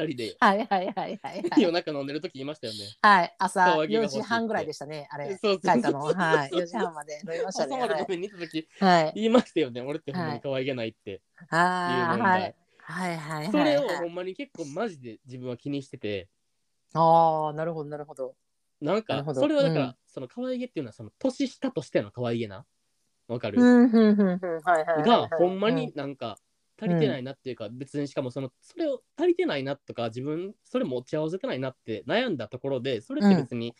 [0.03, 1.61] 二人ではいはいはいはいはい。
[1.61, 2.79] 夜中飲んでる時言いましたよね。
[3.01, 5.25] はい、朝4可愛げが欲しいって時半ぐらいでしたね、あれ。
[5.25, 5.99] そうそう書いたの。
[5.99, 7.79] はい、4時半まで飲みました朝ね。
[7.79, 9.11] はいまで飲みに行った時はい。
[9.15, 9.81] 言いましたよね。
[9.81, 11.21] 俺ってほんまに可愛げないって。
[11.49, 12.55] ああ、いはい。
[12.77, 13.51] はいはいはい。
[13.51, 16.29] それをはいほんまに結構マジで自分は気にしてて、
[16.93, 18.35] ああ、なるほどなるほど。
[18.81, 22.65] なんかなるほどそれはだから、うんその可愛げっていうのはその年下としての可愛げな。
[23.27, 25.07] わかる、うんうんうんうんはいはいはいはい。
[25.29, 26.39] がほんまになんか
[26.79, 33.75] 足りてないなっていうか、別にしかもそのそれを足りてないなとか自分それ持ち合わせてないなって悩んだところでそれって別に、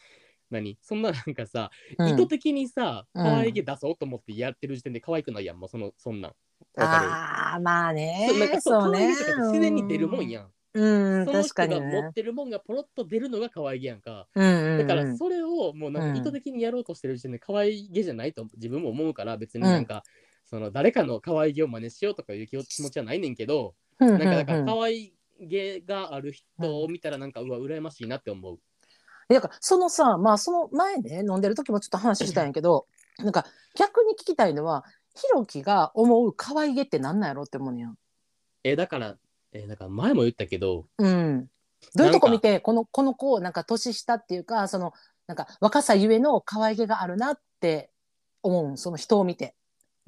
[0.52, 0.78] 何？
[0.82, 3.24] そんななんかさ、うん、意図的にさうん。
[3.24, 6.32] 可愛げ出そうと思ってやってる時点で可愛くないやんもうそのそんなん。
[6.78, 8.30] ああ、まあね。
[8.38, 8.60] なんか。
[8.60, 9.08] そうそうね。
[9.10, 10.52] 自然に出るもんやん。
[10.74, 12.14] うん、その確かに人が持っね。
[12.14, 14.28] てるもんがポロッと出るのが可愛げやんか。
[14.36, 16.14] うんうんうん、だからそれをもうなんうん。
[16.16, 20.04] か意図的にやろうとしてる時点で可愛げじゃないと自分も思うから別になんか、
[20.50, 28.58] その誰かの可愛げを真似しようとかいう気気持ちはないねんけど、うんなんかだからうんうん可愛げがある人を見たらなんかうわ羨ましいなって思う。
[29.28, 32.88] だからそのさまあその前ね飲んでる時もちょっと話したんやけど
[33.20, 33.46] なんか
[33.76, 34.86] 逆に聞きたいのは
[35.16, 37.96] ひろきが思う可愛げってなんなんやろって思うねやん。
[38.64, 39.18] えだから
[39.52, 41.48] えだから前も言ったけどうん、
[41.94, 44.94] どういうとこ見てこのこの子なんか年下っていうかその
[45.28, 47.92] なんか若さゆえの可愛げがあるなって
[48.42, 49.54] 思うんその人を見て。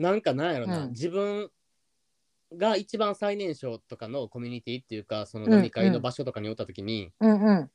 [0.02, 0.90] なんかなんやろな、うん。
[0.90, 1.50] 自分
[2.58, 7.72] が一番最年少とかのコミュニティっていうかそのうん飲み会の場所とかにおった時に、うんうん、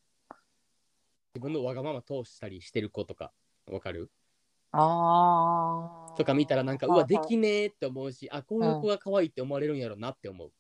[1.35, 3.33] 自分のわがまま通したりしてる子とか
[3.71, 4.11] わかる？
[4.73, 6.17] あー。
[6.17, 10.51] とか見たらなんかうわできねえって思うしあこういううん子が可愛いって思われるんやろなって思う。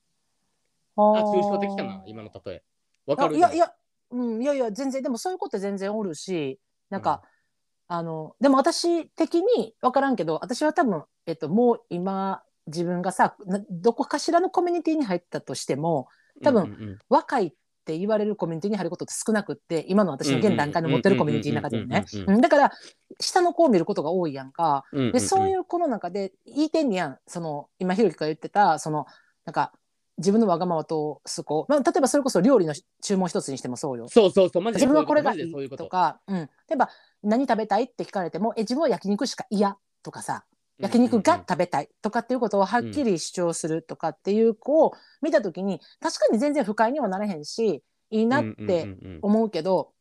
[0.96, 2.62] ああ抽象的かな今の例え。
[3.06, 3.36] わかる？
[3.36, 3.72] いやいや、
[4.10, 6.58] うん、いやいや全然でもそういうこと全然おるし
[6.88, 7.22] なんか、
[7.88, 16.08] あのでも私的に分からんけど私は多分、えっと、もう今自分がさなどこかしらのコミュニティに入ったとしても
[16.42, 17.52] 多分うんうん若いっ
[17.86, 22.04] て言われるコミュニティに入ることって少なくって今の私の現段階の持ってるコミュニティの中でもね
[22.40, 22.72] だから
[23.20, 24.84] 下の子を見ることが多いやんか。
[24.92, 29.06] うんうんうんでそういう子の中で言いてんねやんその今ひろきが言ってたその
[29.44, 29.72] なんか
[30.18, 34.08] 自分のわがままとす子、まあ、例えばそれこそ料理の注文一つにしてもそうよ。
[34.08, 36.88] そうそうそうマジで自分はこれがマいいジでそういうこととか、うん、例えば
[37.22, 40.44] 何食べたいって聞かれてもえ自分は焼肉しか嫌とかさ
[40.78, 49.92] 焼肉が食べたいとかっていうことをはっきり主張するとかっていう子を見た時に確かに全然不快にはなれへんしいいなって思うけど、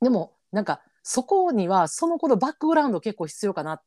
[0.00, 3.80] でもなんかそこにはその子のバックグラウンド結構必要かな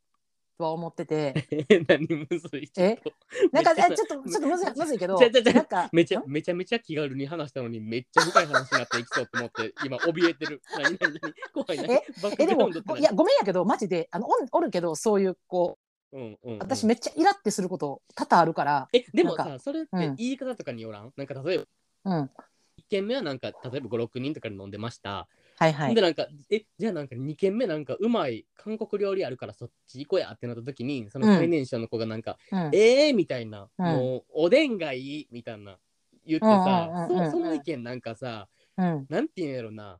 [0.57, 1.47] とは思ってて。
[1.87, 3.13] 何むずいえちょっと。
[3.51, 6.23] なんかえちょっとちょっとむずいむずいけどなんかめちゃん？
[6.27, 10.61] めちゃめちゃ気軽に話したのにめっちゃ深い話になっていきそうと思って今怯えてる。
[10.77, 11.33] 何何何？
[11.53, 11.93] 怖い何？
[11.93, 12.03] え？
[12.39, 16.59] えでもいやごめんやけどマジであのおんおるけどそういう子うんうんうん。
[16.59, 20.15] 私めっちゃイラってすること多々あるから、えでもさそれってうん。
[20.15, 21.11] 言い方とかによらん？
[21.15, 21.65] なんか例えば
[22.03, 22.29] うん、
[22.77, 25.95] 1軒目はなんか例えば56人とかで飲んでました、はいはい。
[25.95, 32.59] でなんかえじゃあなんか2軒目なんかうまい韓国料理あるからそっち行こうやってなった時にそのうん最年少の子がなんか、うん。
[32.73, 33.85] えーみたいな、うん。
[33.85, 35.77] もうおでんがいいみたいな
[36.25, 37.31] 言ってうんうんさ、うんうんうん。
[37.31, 38.47] そその意見なんかさ
[38.77, 39.05] うん。
[39.07, 39.99] なんていうんやろな。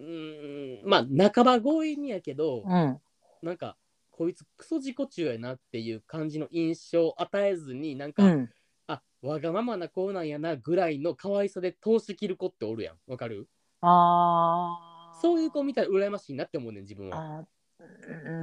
[0.00, 2.98] うーんまあ半ば強引にやけど、うん。
[3.42, 3.76] なんか
[4.18, 8.50] こいつクソ自己中やなっていう感じの印象を与えずになんか、うん。
[8.88, 12.96] あわがままな子なんやなぐらいの可愛さで通し切る子っておるやん。
[13.06, 13.48] わかる？
[13.80, 15.20] あー。
[15.20, 17.46] そういう子見たら羨ましいなって思うねん自分は。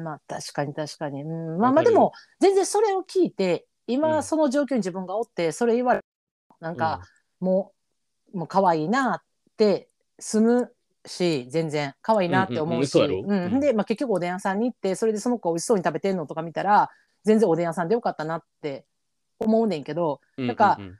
[0.03, 3.95] まあ確かに確かに、うん、まあまあでも全然それを聞いてうん。
[3.95, 6.01] 今その状況に自分がおってそれ言われ
[6.61, 7.01] なんか、
[7.41, 7.73] も
[8.33, 9.21] うもう可愛いなっ
[9.57, 10.73] て済む
[11.05, 16.89] し全然可愛いなって思うし、うんうんうんで、まあ、結局おでん屋さんに行ってそれでその子美味しそうに食べてんのとか見たら
[17.23, 18.85] 全然おでん屋さんでよかったなって
[19.39, 20.85] 思うねんけどうんなんかうん。
[20.85, 20.99] うん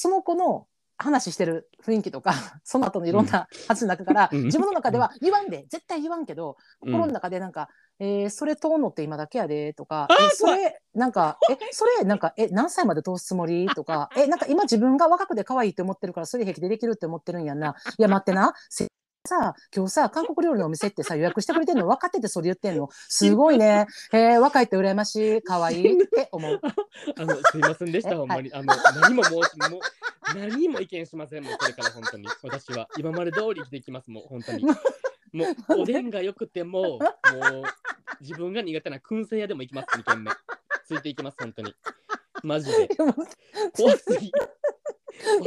[0.00, 2.32] その子の話してる雰囲気とか
[2.62, 4.44] その後のいろんな話の中から、うん。
[4.44, 7.68] 自分の中では言わんで絶対言わんけどうん心の中でなんか
[8.00, 18.54] 「えーそれ通んのって今だけやで」とかえそれなんか「えそれなんかえ何歳まで通すつもり?」とか「えなんか今自分が若くて可愛いって思ってるからそれ平気でできるって思ってるんやんな」いや待ってな。
[18.68, 18.86] せ
[19.26, 21.86] さ今日さ韓国料理のお店ってさ予約してくれてんの？
[21.86, 22.88] 分かっててそれ言ってんの？
[23.08, 23.86] すごいね。
[24.12, 25.42] えー若いって羨ましい。
[25.42, 26.02] 可愛い。
[26.02, 26.60] って思う。
[27.18, 28.72] あのすいませんでしえたほんまに、あの
[29.02, 29.34] 何も申し
[29.70, 32.26] もう何も意見しませんもうこれから本当に。
[32.42, 32.88] 私は。
[32.96, 34.64] 今まで通り生きていきますもう本当に
[35.38, 37.00] もうおでんが良くてももう
[38.20, 40.30] 自分が苦手な燻製屋でも行きます2軒目。
[40.86, 41.74] ついていきます本当に。
[42.42, 42.88] マジで。
[43.76, 44.32] 怖すぎ。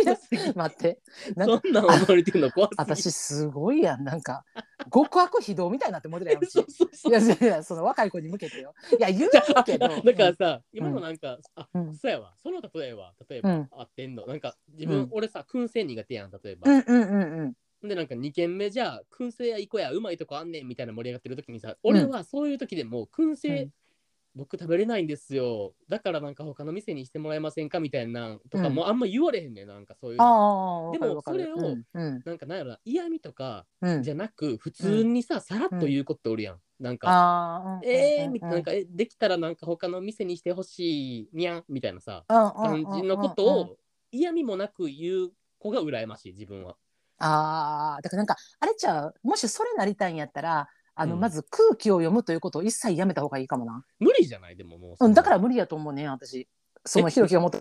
[0.03, 0.53] 怖すぎ。
[0.53, 0.99] 待って。
[1.35, 2.51] なんかそんなん思われてるの？
[2.51, 2.75] 怖すぎ。
[2.77, 4.43] 私すごいやんなんか
[4.93, 7.11] 極悪非道みたいになって思ってるやんそうそうそう。
[7.11, 8.73] いやいやいやその若い子に向けてよ。
[8.97, 9.31] いや言う
[9.65, 9.87] けど。
[9.87, 11.95] だからさ、今のなんか、あ、うん。
[11.95, 13.69] そうやわ、その例えば、例えば、うん。
[13.71, 15.07] 合ってんの、なんか自分、うん。
[15.11, 16.69] 俺さ、燻製苦手やん、例えば。
[16.69, 17.53] うんうんうんうん
[17.91, 23.73] で、なんか2軒目じゃあ、燻製屋行こうや、うまいとこあんねんみたいな盛り上がってる時にさ、俺はそういう時でも、燻製、うん
[24.33, 25.73] 僕食べれないんですよ。
[25.89, 30.25] だからなんか他の店にしてもらえませんかみたいなとか、うんもうあんま言われへんねん、なんかそういうの。
[30.25, 36.61] ああでもそれをうんうんなんかなんやろな、嫌味とかうんじゃなく、普通にさ、さらっと言うことおるやん。
[36.79, 43.77] なんか、えーみたいな、なんか、え、できたらなんか他の店にしてほしいにゃんみたいなさ、感じのことを
[44.13, 46.77] 嫌味もなく言う子が羨ましい、自分は。
[47.23, 49.15] ああだからなんかあれちゃう？
[49.23, 51.21] もしそれなりたいんやったらあの、うん。
[51.21, 54.55] まず空気を読むということを一切やめた方がいいかもな、無理じゃない？
[54.55, 55.05] でももう。
[55.05, 56.47] うん、だから無理やと思うね私。
[56.85, 57.59] そのえひろきがもと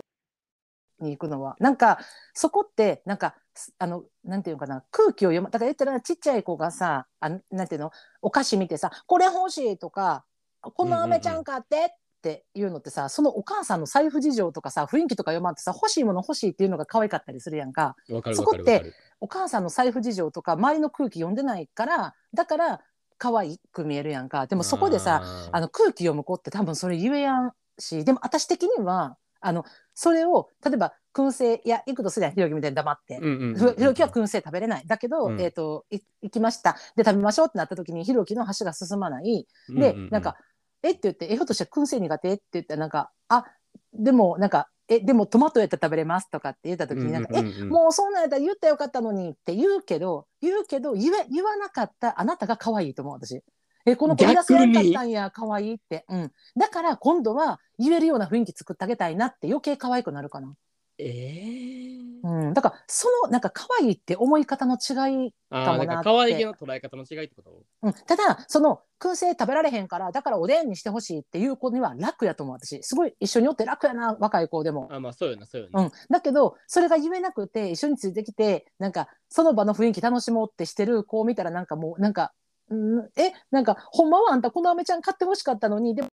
[0.99, 1.55] に行くのは。
[1.59, 1.99] なんか
[2.33, 4.83] そこってなんかすあのなんていうのかな？
[4.91, 7.91] 空気を読むだから言ったらちっちゃい子がさあなんていうの？
[8.21, 10.25] お菓子見てさ「これ欲しい」とか
[10.61, 11.89] 「この飴ちゃん買って」っ
[12.21, 17.95] ていうのってさそのお母さんの財布事情とかさ雰囲気とか読まんとさ欲しいもの欲しいっていうのが可愛かったりするやんか。
[18.09, 18.93] わかるそこって。
[19.19, 22.81] お母さんの財布事情とか周りの空気読んでないからだから
[23.17, 24.47] 可愛く見えるやんか。
[24.47, 33.19] でもそこでさあの空気読む子って多分それ言えやんしでも私的にはあのそれを例えば燻製いや行くとすりゃひろきみたいに黙って。
[33.19, 34.83] ひろきは燻製食べれない。
[34.87, 35.41] だけど、うん。
[35.41, 36.77] えー、とい行きました。
[36.95, 39.45] で食べましょうってなった時にひろきの箸が進まない。
[39.69, 40.37] で、なんか
[40.83, 40.91] 「え？
[40.91, 43.45] っ?」て言って「えひょっとして燻製苦手?」って言ったらなんか「あ
[43.93, 47.69] でもなんかえでもトマトやったら食べれます」とかって言った時になんか「えうんうんうんうん。
[47.69, 53.43] もうそんなんやったら言ったらよかったのにって言うけど言うけど言え言わなかったあなたが可愛いと思う私。
[53.83, 60.53] えこの子言い出せやんかったんや可愛いって、うん、だから今度は言えるような雰囲気作ってあげたいなって余計可愛くなるかな。
[60.99, 65.87] ええうん、だからそのなんか可愛いって思い方の違い、かもなって。
[65.87, 67.63] か可愛げの捉え方の違いってこと？
[67.81, 72.83] うん、ただその燻製食べられへんからだからおでんにしてほしいっていう子には楽やと思う私。
[72.83, 74.87] すごい一緒におって楽やな若い子でも。
[74.91, 75.81] あまあそうよな、そうよな。
[75.81, 82.31] うん、だけどそれが言えなくて一緒についてきてなんかその場の雰囲気楽しもうってしてる子を見たらなんかもうなんか、
[82.69, 83.33] うん、え？
[83.49, 86.09] なんかほんまはあんたこのアメちゃん買ってほしかったのにでも、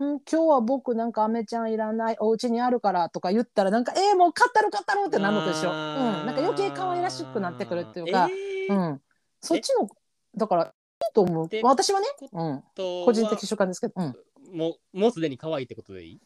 [0.00, 8.76] うん、今日は僕なんかアメちゃんいらないお家にあるからとか言ったらなんかえー、もう買ったる買ったるってなるのと一緒、うん、なんか余計可愛らしくなってくるっていうか、えー。
[8.76, 9.00] うん、
[9.40, 9.88] そっちの
[10.36, 10.72] だから
[11.06, 11.48] いいと思う。
[11.48, 14.16] で私はね、うん、と個人的主観ですけど、うん。
[14.52, 16.20] もう、もうすでに可愛いってことでいい？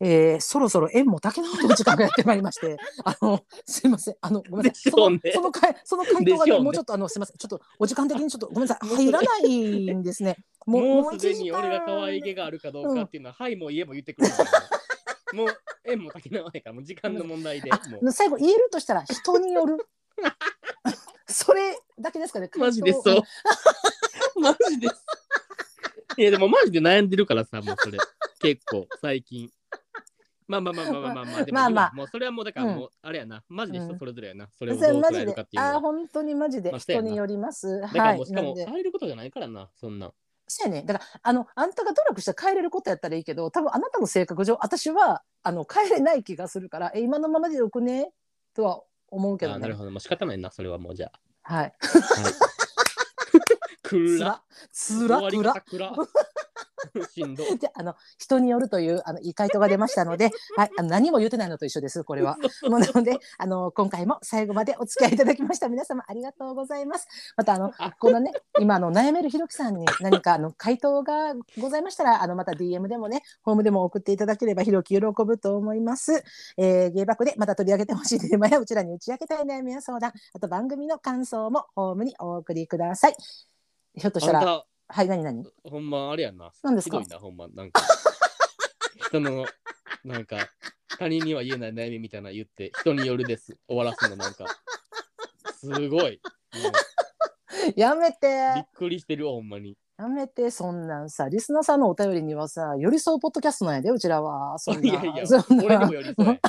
[0.00, 4.92] えー、そろそろ縁も竹のの時間がやってまいりまして、 あの、すいません、あの、ごめんなさい。
[4.92, 10.36] そのその回、その回答がね、ねもうちょっと、あの、すいません、ちょっと、お時間的にちょっと、ごめんなさい、 入らないんですね。
[10.66, 14.28] ももうすでに俺が可愛げがあるかどうかっていうのは、はいも言えば言ってくる
[15.32, 15.46] もう、
[15.84, 17.70] 縁も竹縄やから、もう時間の問題で。
[17.70, 18.08] もう。
[18.08, 19.86] あ最後言えるとしたら、人による。
[21.26, 22.50] それだけですかね。
[22.56, 23.22] マジでそう。
[24.40, 25.06] マジです。
[26.16, 27.98] いやでもマジで悩んでるからさ、もうそれ。
[28.40, 29.50] 結構、最近。
[30.46, 34.48] まあまあまあまあまあまあまあ、でもまあもうそれはもうだからうんもう、あれやな、マジで人それぞれやな。
[34.58, 35.80] それうんをどう捉えるかって、いうのあー、は。
[35.80, 37.80] 本当にマジで人によります。
[37.80, 38.16] だからはい。
[38.18, 40.12] もうしかも変えることじゃないからな、そんな。
[40.46, 40.86] そうやね。
[40.86, 48.12] だから、あの、あんたが努力して変えれることやったらいいけど、多分あなたの性格上、私は、あの、変えれない気がするから、え、今のままでよくね？
[48.52, 49.56] とは思うけどね。
[49.56, 51.74] あなるほど、もう仕方ないな、それはもうじゃはい。
[52.16, 52.20] あ。
[52.20, 52.34] はい。
[53.82, 54.42] くつら。
[55.08, 55.54] ら、つら。
[55.62, 55.92] くら。
[57.10, 57.44] しんど。
[57.56, 62.36] で、あの、人によるという、あの、いい回答が出ましたので、 はい、あの何も言ってないのと一緒です、これは。
[62.68, 67.08] もうなので、あの、今回も最後までお付き合いいただきました皆様ありがとうございます。
[67.36, 76.24] また、あの、このね、今、あの、悩めるひろきさんに何か、あの、回答がございましたら、あの、また DM でもね、ホームでも送っていただければ、ひろき喜ぶと思います。
[76.56, 83.16] えー、芸爆でまた取り上げてほしいテーマや、うちらに打ち明けたい悩みや相談、あと番組の感想もホームにお送りください。
[83.96, 84.64] ひょっとしたら、
[84.94, 85.44] はい、何何？
[85.64, 86.52] ほんまあれやな。
[86.62, 87.02] 何ですか？
[87.02, 87.48] ひどいな、ほんま。
[87.48, 87.82] なんか、
[89.08, 89.44] 人の、
[90.04, 90.36] なんか、
[90.98, 93.56] 他人には言えない悩みみたいなの言って、人によるです。
[93.66, 94.46] 終わらすの、なんか。
[95.58, 96.20] すごい。
[96.54, 98.66] もうやめびてっ。
[98.72, 99.76] くりしてるわ、ほんまに。
[99.98, 106.40] やめてそんなんさリスナーさんのお便りにはさ寄り添うポッドキャストなんやでうちらはそんないやいや、そんな俺にもよりそうや。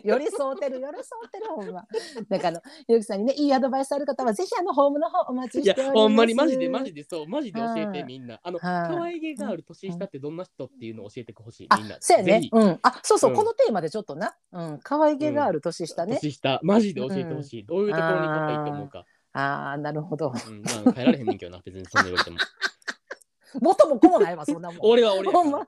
[0.04, 1.84] 寄り添うてる寄り添うてるほんま。
[2.28, 5.92] だからあのゆうきさんにねいいアドバイスある方はぜひあのホームの方お待ちしております。
[5.94, 8.40] ほんまにマジでマジでそうマジで教えはいてみんな。
[8.42, 8.88] あのはい。
[8.88, 11.96] 可愛げがある年下ってどんな人っていうのを教えてほしいあみんな。
[12.00, 12.48] そうやね。
[12.50, 12.78] うん。
[12.82, 13.36] あそうそう、うん。
[13.36, 14.36] このテーマでちょっとな。
[14.52, 14.80] うん。
[14.82, 16.60] 可愛げがある年下ね、年下。
[16.62, 17.66] マジで教えてほしい。
[17.66, 19.04] どういうところに可愛いと思うか。
[19.32, 20.32] ああなるほど。
[20.32, 20.62] うん。
[20.62, 22.38] まあ変えられへんねんけどな別にそんな言われても。
[23.60, 24.78] 元も子もないわそんなもん。
[24.82, 25.66] 俺は俺やからほんま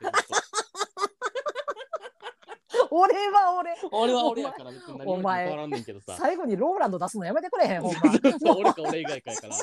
[2.93, 3.75] 俺は俺。
[3.93, 5.45] 俺は俺やから別に何お前。
[5.45, 6.17] も変わらんねんけどさ。
[6.19, 8.01] 最後にローランド出すのやめてくれへんほんま
[8.57, 9.57] 俺か俺以外かやから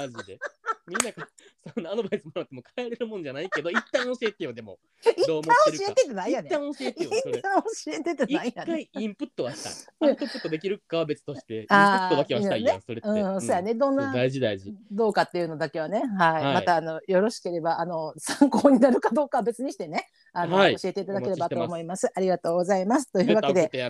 [0.00, 0.38] マジで。
[0.86, 1.28] みんなが
[1.74, 4.78] そんなアドバイスもらっても変えれるもんじゃないけど一旦教えてよでも。
[5.26, 5.84] どう思ってるか。
[5.84, 6.52] 教えてってないやねん。
[6.52, 7.38] 一旦教えてよそれ。
[7.38, 8.74] 一旦教えてってない一やねん。
[8.74, 10.06] 回インプットはした。
[10.06, 10.10] い。
[10.10, 13.08] アウトプットできるかは別として、インプットだけはしたいやん、それって。
[13.08, 13.74] うん、そうやね。
[13.74, 14.74] どんな、大事大事。
[14.90, 16.54] どうかっていうのだけはね、はい、はい。
[16.54, 22.08] またあのよろしければあの参考になるかどうかは別にしてね、あの、はい教えていただければと思います。
[22.14, 23.10] ありがとうございます。
[23.12, 23.70] というわけで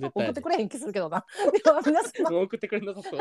[0.00, 1.24] 送ってくれへん気するけどな。
[1.64, 3.20] では皆様、 送ってくれなさそう。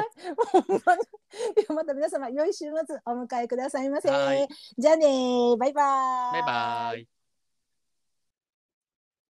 [1.55, 4.47] ではまた皆様良い週末お迎えくださいませはい。
[4.77, 6.31] じゃあねーバイバーイ。
[6.33, 7.18] バイバイ。